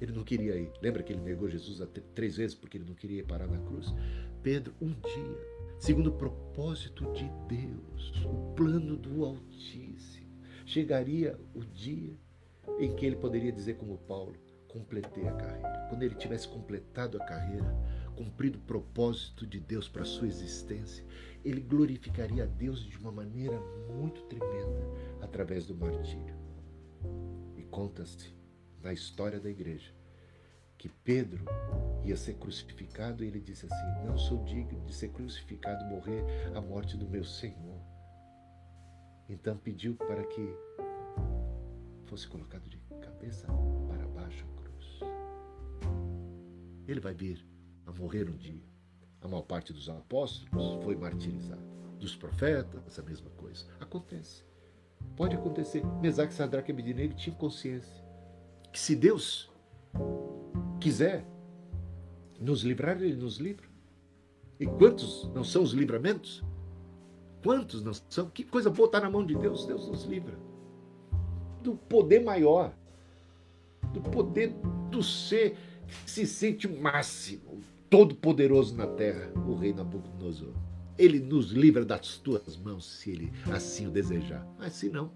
ele 0.00 0.12
não 0.12 0.22
queria 0.22 0.56
ir. 0.56 0.70
Lembra 0.80 1.02
que 1.02 1.12
ele 1.12 1.22
negou 1.22 1.48
Jesus 1.48 1.86
três 2.14 2.36
vezes 2.36 2.54
porque 2.54 2.78
ele 2.78 2.84
não 2.84 2.94
queria 2.94 3.24
parar 3.24 3.48
na 3.48 3.58
cruz? 3.58 3.92
Pedro, 4.42 4.72
um 4.80 4.90
dia, 4.92 5.74
segundo 5.80 6.10
o 6.10 6.16
propósito 6.16 7.12
de 7.12 7.28
Deus, 7.48 8.12
o 8.24 8.54
plano 8.54 8.96
do 8.96 9.24
Altíssimo, 9.24 10.26
chegaria 10.64 11.36
o 11.52 11.64
dia 11.64 12.16
em 12.78 12.94
que 12.94 13.04
ele 13.04 13.16
poderia 13.16 13.50
dizer, 13.50 13.76
como 13.76 13.98
Paulo, 13.98 14.34
completei 14.68 15.26
a 15.26 15.32
carreira. 15.32 15.86
Quando 15.88 16.02
ele 16.02 16.14
tivesse 16.14 16.46
completado 16.46 17.16
a 17.16 17.24
carreira, 17.24 17.74
cumprido 18.14 18.58
o 18.58 18.62
propósito 18.62 19.46
de 19.46 19.58
Deus 19.58 19.88
para 19.88 20.02
a 20.02 20.06
sua 20.06 20.28
existência, 20.28 21.04
ele 21.46 21.60
glorificaria 21.60 22.42
a 22.42 22.46
Deus 22.46 22.84
de 22.84 22.98
uma 22.98 23.12
maneira 23.12 23.56
muito 23.94 24.20
tremenda 24.22 24.82
através 25.22 25.64
do 25.64 25.76
martírio. 25.76 26.34
E 27.56 27.62
conta-se 27.62 28.34
na 28.82 28.92
história 28.92 29.38
da 29.38 29.48
igreja 29.48 29.94
que 30.76 30.88
Pedro 30.88 31.44
ia 32.04 32.16
ser 32.16 32.34
crucificado 32.34 33.22
e 33.22 33.28
ele 33.28 33.40
disse 33.40 33.64
assim: 33.64 34.04
Não 34.04 34.18
sou 34.18 34.42
digno 34.42 34.84
de 34.86 34.92
ser 34.92 35.10
crucificado, 35.10 35.84
morrer 35.84 36.24
a 36.52 36.60
morte 36.60 36.96
do 36.96 37.08
meu 37.08 37.22
Senhor. 37.22 37.80
Então 39.28 39.56
pediu 39.56 39.94
para 39.94 40.24
que 40.24 40.52
fosse 42.06 42.26
colocado 42.26 42.68
de 42.68 42.78
cabeça 43.00 43.46
para 43.86 44.06
baixo 44.08 44.44
a 44.44 44.62
cruz. 44.62 45.00
Ele 46.88 46.98
vai 46.98 47.14
vir 47.14 47.46
a 47.86 47.92
morrer 47.92 48.28
um 48.28 48.36
dia. 48.36 48.75
A 49.20 49.28
maior 49.28 49.42
parte 49.42 49.72
dos 49.72 49.88
apóstolos 49.88 50.84
foi 50.84 50.96
martirizada. 50.96 51.76
Dos 51.98 52.14
profetas, 52.14 52.98
a 52.98 53.02
mesma 53.02 53.30
coisa. 53.30 53.64
Acontece. 53.80 54.44
Pode 55.16 55.34
acontecer. 55.34 55.84
Mesaque, 56.00 56.34
Sadraque 56.34 56.70
e 56.70 56.72
Abednego 56.72 57.14
tinham 57.14 57.36
consciência 57.36 58.06
que 58.76 58.80
se 58.82 58.94
Deus 58.94 59.50
quiser 60.78 61.26
nos 62.38 62.60
livrar, 62.60 63.00
Ele 63.00 63.16
nos 63.16 63.38
livra. 63.38 63.66
E 64.60 64.66
quantos 64.66 65.30
não 65.34 65.42
são 65.42 65.62
os 65.62 65.72
livramentos? 65.72 66.44
Quantos 67.42 67.82
não 67.82 67.94
são? 67.94 68.28
Que 68.28 68.44
coisa 68.44 68.68
boa 68.68 68.84
está 68.84 69.00
na 69.00 69.08
mão 69.08 69.24
de 69.24 69.34
Deus, 69.34 69.64
Deus 69.64 69.88
nos 69.88 70.04
livra. 70.04 70.38
Do 71.62 71.74
poder 71.74 72.22
maior, 72.22 72.74
do 73.94 74.02
poder 74.02 74.54
do 74.90 75.02
ser 75.02 75.56
que 76.04 76.10
se 76.10 76.26
sente 76.26 76.66
o 76.66 76.78
máximo, 76.78 77.62
todo-poderoso 77.88 78.76
na 78.76 78.86
terra, 78.86 79.30
o 79.46 79.54
rei 79.54 79.72
Nabucodonosor. 79.72 80.52
Ele 80.98 81.20
nos 81.20 81.50
livra 81.50 81.84
das 81.84 82.16
tuas 82.16 82.56
mãos, 82.56 82.86
se 82.86 83.10
ele 83.10 83.32
assim 83.52 83.86
o 83.86 83.90
desejar. 83.90 84.46
Mas 84.58 84.72
se 84.72 84.88
não, 84.88 85.10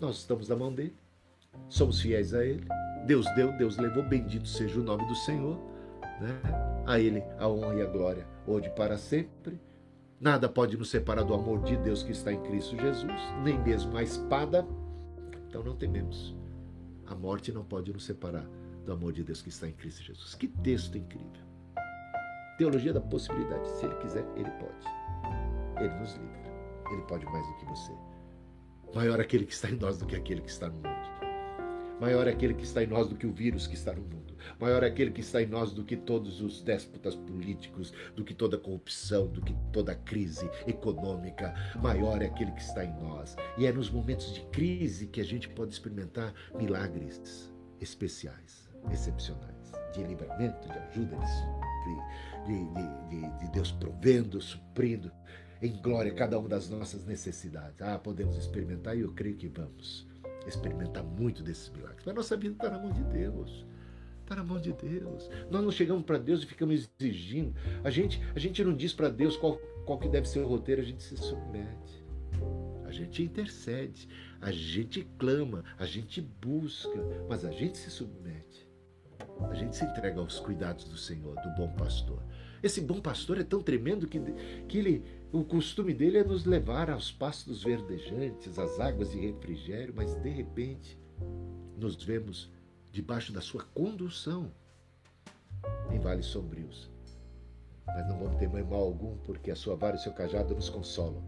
nós 0.00 0.18
estamos 0.18 0.48
na 0.48 0.56
mão 0.56 0.72
dele, 0.72 0.96
somos 1.68 2.00
fiéis 2.00 2.32
a 2.34 2.44
ele. 2.44 2.64
Deus 3.06 3.26
deu, 3.34 3.52
Deus 3.56 3.76
levou, 3.76 4.02
bendito 4.02 4.48
seja 4.48 4.80
o 4.80 4.84
nome 4.84 5.06
do 5.06 5.14
Senhor. 5.14 5.58
Né? 6.20 6.40
A 6.86 7.00
ele 7.00 7.22
a 7.38 7.48
honra 7.48 7.74
e 7.74 7.82
a 7.82 7.86
glória, 7.86 8.26
hoje 8.46 8.70
para 8.70 8.96
sempre. 8.96 9.60
Nada 10.20 10.48
pode 10.48 10.76
nos 10.76 10.88
separar 10.90 11.24
do 11.24 11.34
amor 11.34 11.62
de 11.64 11.76
Deus 11.76 12.02
que 12.02 12.12
está 12.12 12.32
em 12.32 12.40
Cristo 12.42 12.76
Jesus, 12.76 13.20
nem 13.42 13.60
mesmo 13.62 13.96
a 13.96 14.02
espada. 14.02 14.66
Então 15.48 15.62
não 15.62 15.76
tememos. 15.76 16.34
A 17.06 17.14
morte 17.14 17.52
não 17.52 17.64
pode 17.64 17.92
nos 17.92 18.04
separar 18.04 18.48
do 18.84 18.92
amor 18.92 19.12
de 19.12 19.24
Deus 19.24 19.42
que 19.42 19.48
está 19.48 19.66
em 19.66 19.72
Cristo 19.72 20.02
Jesus. 20.02 20.34
Que 20.34 20.46
texto 20.46 20.96
incrível. 20.96 21.42
Teologia 22.58 22.92
da 22.92 23.00
possibilidade. 23.00 23.68
Se 23.70 23.86
Ele 23.86 23.94
quiser, 23.96 24.24
Ele 24.36 24.50
pode. 24.52 25.82
Ele 25.82 25.94
nos 25.98 26.12
livra. 26.12 26.44
Ele 26.92 27.02
pode 27.02 27.24
mais 27.26 27.46
do 27.46 27.54
que 27.56 27.64
você. 27.64 27.92
Maior 28.94 29.18
aquele 29.20 29.44
que 29.44 29.52
está 29.52 29.68
em 29.68 29.76
nós 29.76 29.98
do 29.98 30.06
que 30.06 30.14
aquele 30.14 30.40
que 30.40 30.50
está 30.50 30.68
no 30.68 30.76
mundo. 30.76 31.14
Maior 32.00 32.28
aquele 32.28 32.54
que 32.54 32.64
está 32.64 32.82
em 32.82 32.86
nós 32.86 33.08
do 33.08 33.16
que 33.16 33.26
o 33.26 33.32
vírus 33.32 33.66
que 33.66 33.74
está 33.74 33.92
no 33.92 34.02
mundo. 34.02 34.36
Maior 34.60 34.84
aquele 34.84 35.10
que 35.10 35.20
está 35.20 35.42
em 35.42 35.46
nós 35.46 35.72
do 35.72 35.84
que 35.84 35.96
todos 35.96 36.40
os 36.40 36.60
déspotas 36.60 37.16
políticos, 37.16 37.92
do 38.14 38.22
que 38.22 38.34
toda 38.34 38.58
corrupção, 38.58 39.26
do 39.26 39.40
que 39.40 39.54
toda 39.72 39.94
crise 39.94 40.48
econômica. 40.66 41.54
Maior 41.82 42.20
é 42.20 42.26
aquele 42.26 42.52
que 42.52 42.60
está 42.60 42.84
em 42.84 42.92
nós. 43.00 43.34
E 43.56 43.66
é 43.66 43.72
nos 43.72 43.90
momentos 43.90 44.32
de 44.34 44.42
crise 44.46 45.06
que 45.06 45.20
a 45.20 45.24
gente 45.24 45.48
pode 45.48 45.72
experimentar 45.72 46.34
milagres 46.54 47.50
especiais 47.80 48.63
excepcionais 48.90 49.54
de 49.94 50.02
livramento, 50.02 50.68
de 50.68 50.78
ajuda, 50.78 51.16
de, 52.46 52.64
de, 52.64 53.08
de, 53.08 53.38
de 53.38 53.52
Deus 53.52 53.70
provendo, 53.72 54.40
suprindo 54.40 55.10
em 55.62 55.80
glória 55.80 56.12
cada 56.12 56.38
uma 56.38 56.48
das 56.48 56.68
nossas 56.68 57.06
necessidades. 57.06 57.80
Ah, 57.80 57.98
podemos 57.98 58.36
experimentar 58.36 58.96
e 58.96 59.00
eu 59.00 59.12
creio 59.12 59.36
que 59.36 59.48
vamos 59.48 60.06
experimentar 60.46 61.02
muito 61.02 61.42
desses 61.42 61.70
milagres. 61.70 62.04
Mas 62.04 62.14
nossa 62.14 62.36
vida 62.36 62.54
está 62.54 62.70
na 62.70 62.78
mão 62.78 62.92
de 62.92 63.02
Deus. 63.04 63.64
Está 64.22 64.36
na 64.36 64.44
mão 64.44 64.60
de 64.60 64.72
Deus. 64.72 65.30
Nós 65.50 65.62
não 65.62 65.70
chegamos 65.70 66.04
para 66.04 66.18
Deus 66.18 66.42
e 66.42 66.46
ficamos 66.46 66.90
exigindo. 66.98 67.54
A 67.82 67.90
gente, 67.90 68.20
a 68.34 68.38
gente 68.38 68.62
não 68.64 68.74
diz 68.74 68.92
para 68.92 69.08
Deus 69.08 69.36
qual, 69.36 69.56
qual 69.86 69.98
que 69.98 70.08
deve 70.08 70.28
ser 70.28 70.40
o 70.40 70.48
roteiro, 70.48 70.82
a 70.82 70.84
gente 70.84 71.02
se 71.02 71.16
submete. 71.16 72.04
A 72.84 72.90
gente 72.90 73.22
intercede, 73.22 74.08
a 74.40 74.50
gente 74.50 75.06
clama, 75.18 75.64
a 75.78 75.84
gente 75.84 76.20
busca, 76.20 76.98
mas 77.28 77.44
a 77.44 77.50
gente 77.50 77.76
se 77.76 77.90
submete 77.90 78.63
a 79.50 79.54
gente 79.54 79.76
se 79.76 79.84
entrega 79.84 80.20
aos 80.20 80.38
cuidados 80.38 80.84
do 80.84 80.96
Senhor, 80.96 81.34
do 81.40 81.50
bom 81.50 81.68
pastor. 81.72 82.22
Esse 82.62 82.80
bom 82.80 83.00
pastor 83.00 83.38
é 83.38 83.44
tão 83.44 83.62
tremendo 83.62 84.06
que, 84.06 84.18
que 84.68 84.78
ele, 84.78 85.04
o 85.32 85.44
costume 85.44 85.92
dele 85.92 86.18
é 86.18 86.24
nos 86.24 86.44
levar 86.44 86.88
aos 86.88 87.12
pastos 87.12 87.62
verdejantes, 87.62 88.58
às 88.58 88.80
águas 88.80 89.10
de 89.10 89.18
refrigério, 89.18 89.92
mas 89.94 90.14
de 90.14 90.30
repente 90.30 90.98
nos 91.76 92.02
vemos 92.02 92.50
debaixo 92.90 93.32
da 93.32 93.40
sua 93.40 93.64
condução 93.74 94.50
em 95.90 95.98
vales 95.98 96.26
sombrios. 96.26 96.90
Mas 97.86 98.08
não 98.08 98.18
vamos 98.18 98.40
mais 98.50 98.66
mal 98.66 98.80
algum, 98.80 99.16
porque 99.18 99.50
a 99.50 99.56
sua 99.56 99.76
vara 99.76 99.96
e 99.96 99.98
o 99.98 100.02
seu 100.02 100.12
cajado 100.12 100.54
nos 100.54 100.70
consolam. 100.70 101.22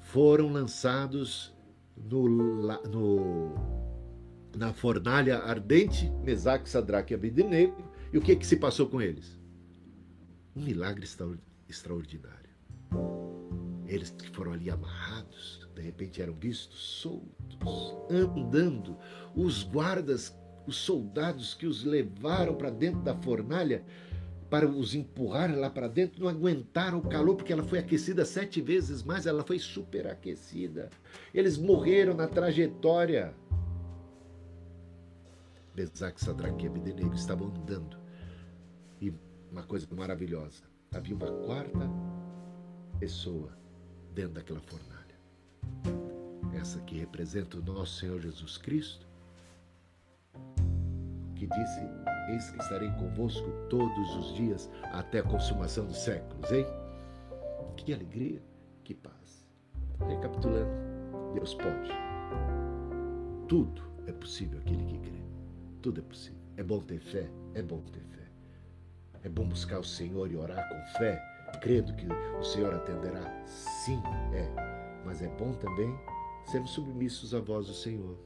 Foram 0.00 0.52
lançados 0.52 1.52
no, 1.96 2.28
no 2.88 3.54
na 4.56 4.72
fornalha 4.72 5.38
ardente, 5.38 6.10
Mesaque, 6.24 6.68
Sadraque 6.68 7.12
e 7.12 7.16
Abednego, 7.16 7.84
E 8.12 8.18
o 8.18 8.22
que, 8.22 8.34
que 8.34 8.46
se 8.46 8.56
passou 8.56 8.86
com 8.86 9.02
eles? 9.02 9.38
Um 10.54 10.62
milagre 10.62 11.06
extraordinário. 11.68 12.50
Eles 13.86 14.10
que 14.10 14.30
foram 14.30 14.52
ali 14.52 14.70
amarrados, 14.70 15.68
de 15.74 15.82
repente 15.82 16.22
eram 16.22 16.32
vistos 16.32 16.80
soltos, 16.80 17.96
andando. 18.10 18.96
Os 19.34 19.62
guardas, 19.62 20.34
os 20.66 20.76
soldados 20.76 21.52
que 21.52 21.66
os 21.66 21.84
levaram 21.84 22.54
para 22.54 22.70
dentro 22.70 23.02
da 23.02 23.14
fornalha, 23.14 23.84
para 24.48 24.66
os 24.66 24.94
empurrar 24.94 25.54
lá 25.56 25.68
para 25.68 25.88
dentro, 25.88 26.22
não 26.22 26.28
aguentaram 26.28 26.98
o 26.98 27.08
calor, 27.08 27.36
porque 27.36 27.52
ela 27.52 27.64
foi 27.64 27.80
aquecida 27.80 28.24
sete 28.24 28.60
vezes 28.60 29.02
mais, 29.02 29.26
ela 29.26 29.42
foi 29.42 29.58
superaquecida. 29.58 30.88
Eles 31.34 31.58
morreram 31.58 32.14
na 32.14 32.28
trajetória. 32.28 33.34
Bezac, 35.76 36.18
Sadraque 36.24 36.64
e 36.64 36.68
Abednego 36.68 37.14
estavam 37.14 37.48
andando. 37.48 37.98
E 38.98 39.12
uma 39.52 39.62
coisa 39.62 39.86
maravilhosa, 39.94 40.64
havia 40.90 41.14
uma 41.14 41.30
quarta 41.44 41.86
pessoa 42.98 43.52
dentro 44.14 44.32
daquela 44.32 44.60
fornalha. 44.60 44.96
Essa 46.58 46.80
que 46.80 46.98
representa 46.98 47.58
o 47.58 47.62
nosso 47.62 48.00
Senhor 48.00 48.18
Jesus 48.22 48.56
Cristo, 48.56 49.06
que 51.34 51.46
disse: 51.46 51.80
Eis 52.30 52.50
que 52.50 52.58
estarei 52.58 52.90
convosco 52.92 53.46
todos 53.68 54.16
os 54.16 54.34
dias 54.34 54.70
até 54.94 55.18
a 55.18 55.24
consumação 55.24 55.84
dos 55.84 55.98
séculos, 55.98 56.50
hein? 56.50 56.64
Que 57.76 57.92
alegria, 57.92 58.42
que 58.82 58.94
paz. 58.94 59.46
Recapitulando, 60.08 60.70
Deus 61.34 61.52
pode. 61.52 61.90
Tudo 63.46 63.82
é 64.06 64.12
possível 64.12 64.58
aquele 64.58 64.82
que 64.86 64.98
crê. 65.00 65.25
Tudo 65.86 66.00
é 66.00 66.02
possível. 66.02 66.40
É 66.56 66.64
bom 66.64 66.80
ter 66.80 66.98
fé, 66.98 67.30
é 67.54 67.62
bom 67.62 67.80
ter 67.92 68.00
fé. 68.00 68.28
É 69.22 69.28
bom 69.28 69.46
buscar 69.46 69.78
o 69.78 69.84
Senhor 69.84 70.28
e 70.28 70.36
orar 70.36 70.68
com 70.68 70.98
fé, 70.98 71.16
crendo 71.62 71.94
que 71.94 72.08
o 72.40 72.42
Senhor 72.42 72.74
atenderá. 72.74 73.22
Sim, 73.46 74.02
é. 74.34 74.50
Mas 75.04 75.22
é 75.22 75.28
bom 75.28 75.52
também 75.52 75.96
sermos 76.44 76.72
submissos 76.72 77.32
à 77.36 77.38
voz 77.38 77.68
do 77.68 77.72
Senhor. 77.72 78.18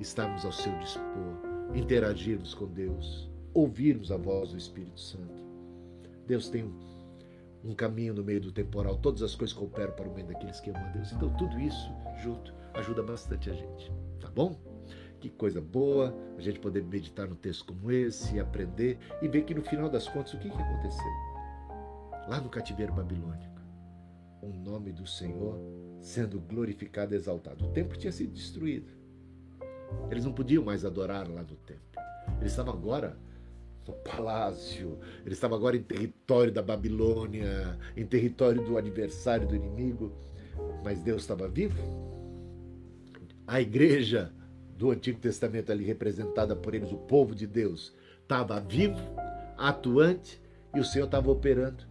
Estarmos 0.00 0.44
ao 0.44 0.50
seu 0.50 0.76
dispor 0.80 1.38
interagirmos 1.76 2.54
com 2.54 2.66
Deus, 2.66 3.30
ouvirmos 3.54 4.10
a 4.10 4.16
voz 4.16 4.50
do 4.50 4.58
Espírito 4.58 5.00
Santo. 5.00 5.44
Deus 6.26 6.48
tem 6.48 6.64
um, 7.62 7.72
caminho 7.72 8.14
no 8.14 8.24
meio 8.24 8.40
do 8.40 8.50
temporal, 8.50 8.96
todas 8.96 9.22
as 9.22 9.36
coisas 9.36 9.56
cooperam 9.56 9.92
para 9.92 10.08
o 10.08 10.12
bem 10.12 10.26
daqueles 10.26 10.58
que 10.58 10.70
amam 10.70 10.82
a 10.82 10.88
Deus. 10.88 11.12
Então, 11.12 11.32
tudo 11.36 11.60
isso 11.60 11.88
junto 12.20 12.52
ajuda 12.74 13.00
bastante 13.00 13.48
a 13.48 13.54
gente, 13.54 13.92
tá 14.18 14.28
bom? 14.28 14.71
Que 15.22 15.30
coisa 15.30 15.60
boa 15.60 16.12
a 16.36 16.40
gente 16.40 16.58
poder 16.58 16.82
meditar 16.82 17.28
num 17.28 17.36
texto 17.36 17.66
como 17.66 17.92
esse, 17.92 18.40
aprender 18.40 18.98
e 19.22 19.28
ver 19.28 19.44
que 19.44 19.54
no 19.54 19.62
final 19.62 19.88
das 19.88 20.08
contas 20.08 20.34
o 20.34 20.38
que, 20.38 20.50
que 20.50 20.60
aconteceu? 20.60 21.12
Lá 22.28 22.40
no 22.40 22.48
cativeiro 22.48 22.92
babilônico, 22.92 23.60
o 24.42 24.48
nome 24.48 24.90
do 24.90 25.06
Senhor 25.06 25.60
sendo 26.00 26.40
glorificado 26.40 27.14
e 27.14 27.16
exaltado. 27.16 27.64
O 27.64 27.68
templo 27.68 27.96
tinha 27.96 28.10
sido 28.10 28.32
destruído. 28.32 28.90
Eles 30.10 30.24
não 30.24 30.32
podiam 30.32 30.64
mais 30.64 30.84
adorar 30.84 31.30
lá 31.30 31.42
no 31.42 31.54
templo. 31.54 32.02
Eles 32.40 32.50
estavam 32.50 32.74
agora 32.74 33.16
no 33.86 33.92
palácio, 33.92 34.98
eles 35.24 35.38
estavam 35.38 35.56
agora 35.56 35.76
em 35.76 35.84
território 35.84 36.50
da 36.50 36.62
Babilônia, 36.62 37.78
em 37.96 38.04
território 38.04 38.60
do 38.64 38.76
adversário 38.76 39.46
do 39.46 39.54
inimigo. 39.54 40.12
Mas 40.82 41.00
Deus 41.00 41.22
estava 41.22 41.46
vivo. 41.46 41.80
A 43.46 43.60
igreja 43.60 44.32
do 44.82 44.90
Antigo 44.90 45.20
Testamento 45.20 45.70
ali 45.70 45.84
representada 45.84 46.56
por 46.56 46.74
eles, 46.74 46.90
o 46.90 46.96
povo 46.96 47.36
de 47.36 47.46
Deus, 47.46 47.94
estava 48.20 48.58
vivo, 48.58 48.98
atuante 49.56 50.42
e 50.74 50.80
o 50.80 50.84
Senhor 50.84 51.04
estava 51.04 51.30
operando. 51.30 51.84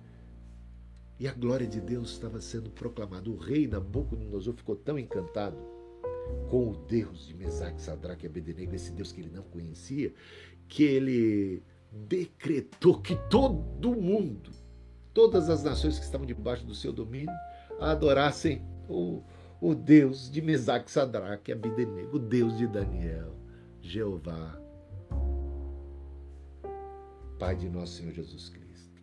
E 1.17 1.25
a 1.25 1.31
glória 1.31 1.65
de 1.65 1.79
Deus 1.79 2.11
estava 2.11 2.41
sendo 2.41 2.69
proclamada. 2.69 3.29
O 3.29 3.37
rei 3.37 3.65
Nabucodonosor 3.65 4.53
ficou 4.55 4.75
tão 4.75 4.99
encantado 4.99 5.55
com 6.49 6.71
o 6.71 6.75
Deus 6.75 7.27
de 7.27 7.33
Mesaque, 7.33 7.81
Sadraque 7.81 8.25
e 8.25 8.27
Abednego, 8.27 8.75
esse 8.75 8.91
Deus 8.91 9.13
que 9.13 9.21
ele 9.21 9.31
não 9.33 9.43
conhecia, 9.43 10.13
que 10.67 10.83
ele 10.83 11.63
decretou 11.93 12.99
que 12.99 13.15
todo 13.29 13.95
mundo, 13.95 14.51
todas 15.13 15.49
as 15.49 15.63
nações 15.63 15.97
que 15.97 16.03
estavam 16.03 16.27
debaixo 16.27 16.65
do 16.65 16.75
seu 16.75 16.91
domínio, 16.91 17.31
adorassem 17.79 18.61
o, 18.89 19.23
o 19.61 19.75
Deus 19.75 20.29
de 20.29 20.41
Mesaque, 20.41 20.89
Sadraque 20.89 21.51
Abednego, 21.51 22.15
o 22.15 22.19
Deus 22.19 22.57
de 22.57 22.65
Daniel, 22.65 23.35
Jeová, 23.79 24.59
Pai 27.37 27.55
de 27.55 27.69
nosso 27.69 27.93
Senhor 27.93 28.11
Jesus 28.11 28.49
Cristo. 28.49 29.01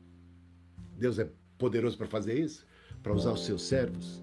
Deus 0.97 1.19
é 1.19 1.31
poderoso 1.57 1.97
para 1.97 2.09
fazer 2.09 2.39
isso, 2.39 2.67
para 3.03 3.13
usar 3.13 3.33
os 3.33 3.45
seus 3.45 3.63
servos. 3.63 4.23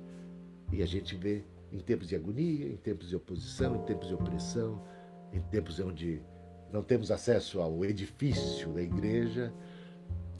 E 0.72 0.82
a 0.82 0.86
gente 0.86 1.16
vê 1.16 1.44
em 1.72 1.80
tempos 1.80 2.08
de 2.08 2.16
agonia, 2.16 2.68
em 2.68 2.78
tempos 2.78 3.10
de 3.10 3.16
oposição, 3.16 3.76
em 3.76 3.86
tempos 3.86 4.08
de 4.08 4.14
opressão, 4.14 4.82
em 5.34 5.42
tempos 5.42 5.80
onde 5.80 6.22
não 6.72 6.82
temos 6.82 7.12
acesso 7.12 7.62
ao 7.62 7.84
edifício 7.84 8.74
da 8.74 8.82
igreja, 8.82 9.54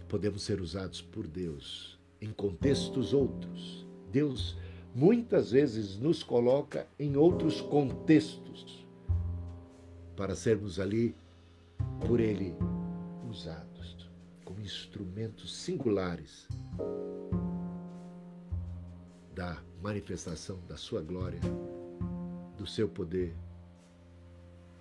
podemos 0.08 0.44
ser 0.44 0.62
usados 0.62 1.02
por 1.02 1.28
Deus 1.28 2.00
em 2.22 2.32
contextos 2.32 3.14
outros. 3.14 3.86
Deus 4.12 4.58
muitas 4.96 5.52
vezes 5.52 6.00
nos 6.00 6.24
coloca 6.24 6.88
em 6.98 7.18
outros 7.18 7.60
contextos 7.60 8.88
para 10.16 10.34
sermos 10.34 10.80
ali 10.80 11.14
por 12.08 12.22
Ele 12.22 12.56
usados 13.30 14.10
como 14.46 14.62
instrumentos 14.62 15.54
singulares 15.54 16.48
da 19.34 19.62
manifestação 19.84 20.58
da 20.70 20.78
sua 20.78 21.02
glória, 21.02 21.42
do 22.58 22.66
seu 22.66 22.88
poder, 22.88 23.36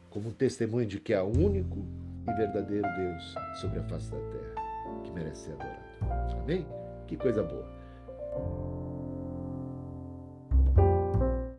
como 0.08 0.28
um 0.28 0.32
testemunho 0.32 0.86
de 0.86 1.00
que 1.00 1.12
há 1.12 1.24
um 1.24 1.44
único 1.44 1.84
e 2.28 2.32
verdadeiro 2.36 2.86
Deus 2.96 3.34
sobre 3.60 3.80
a 3.80 3.82
face 3.88 4.12
da 4.12 4.18
terra 4.18 5.02
que 5.02 5.10
merece 5.10 5.46
ser 5.46 5.52
adorado. 5.54 6.40
Amém? 6.40 6.64
Que 7.08 7.16
coisa 7.16 7.42
boa. 7.42 8.73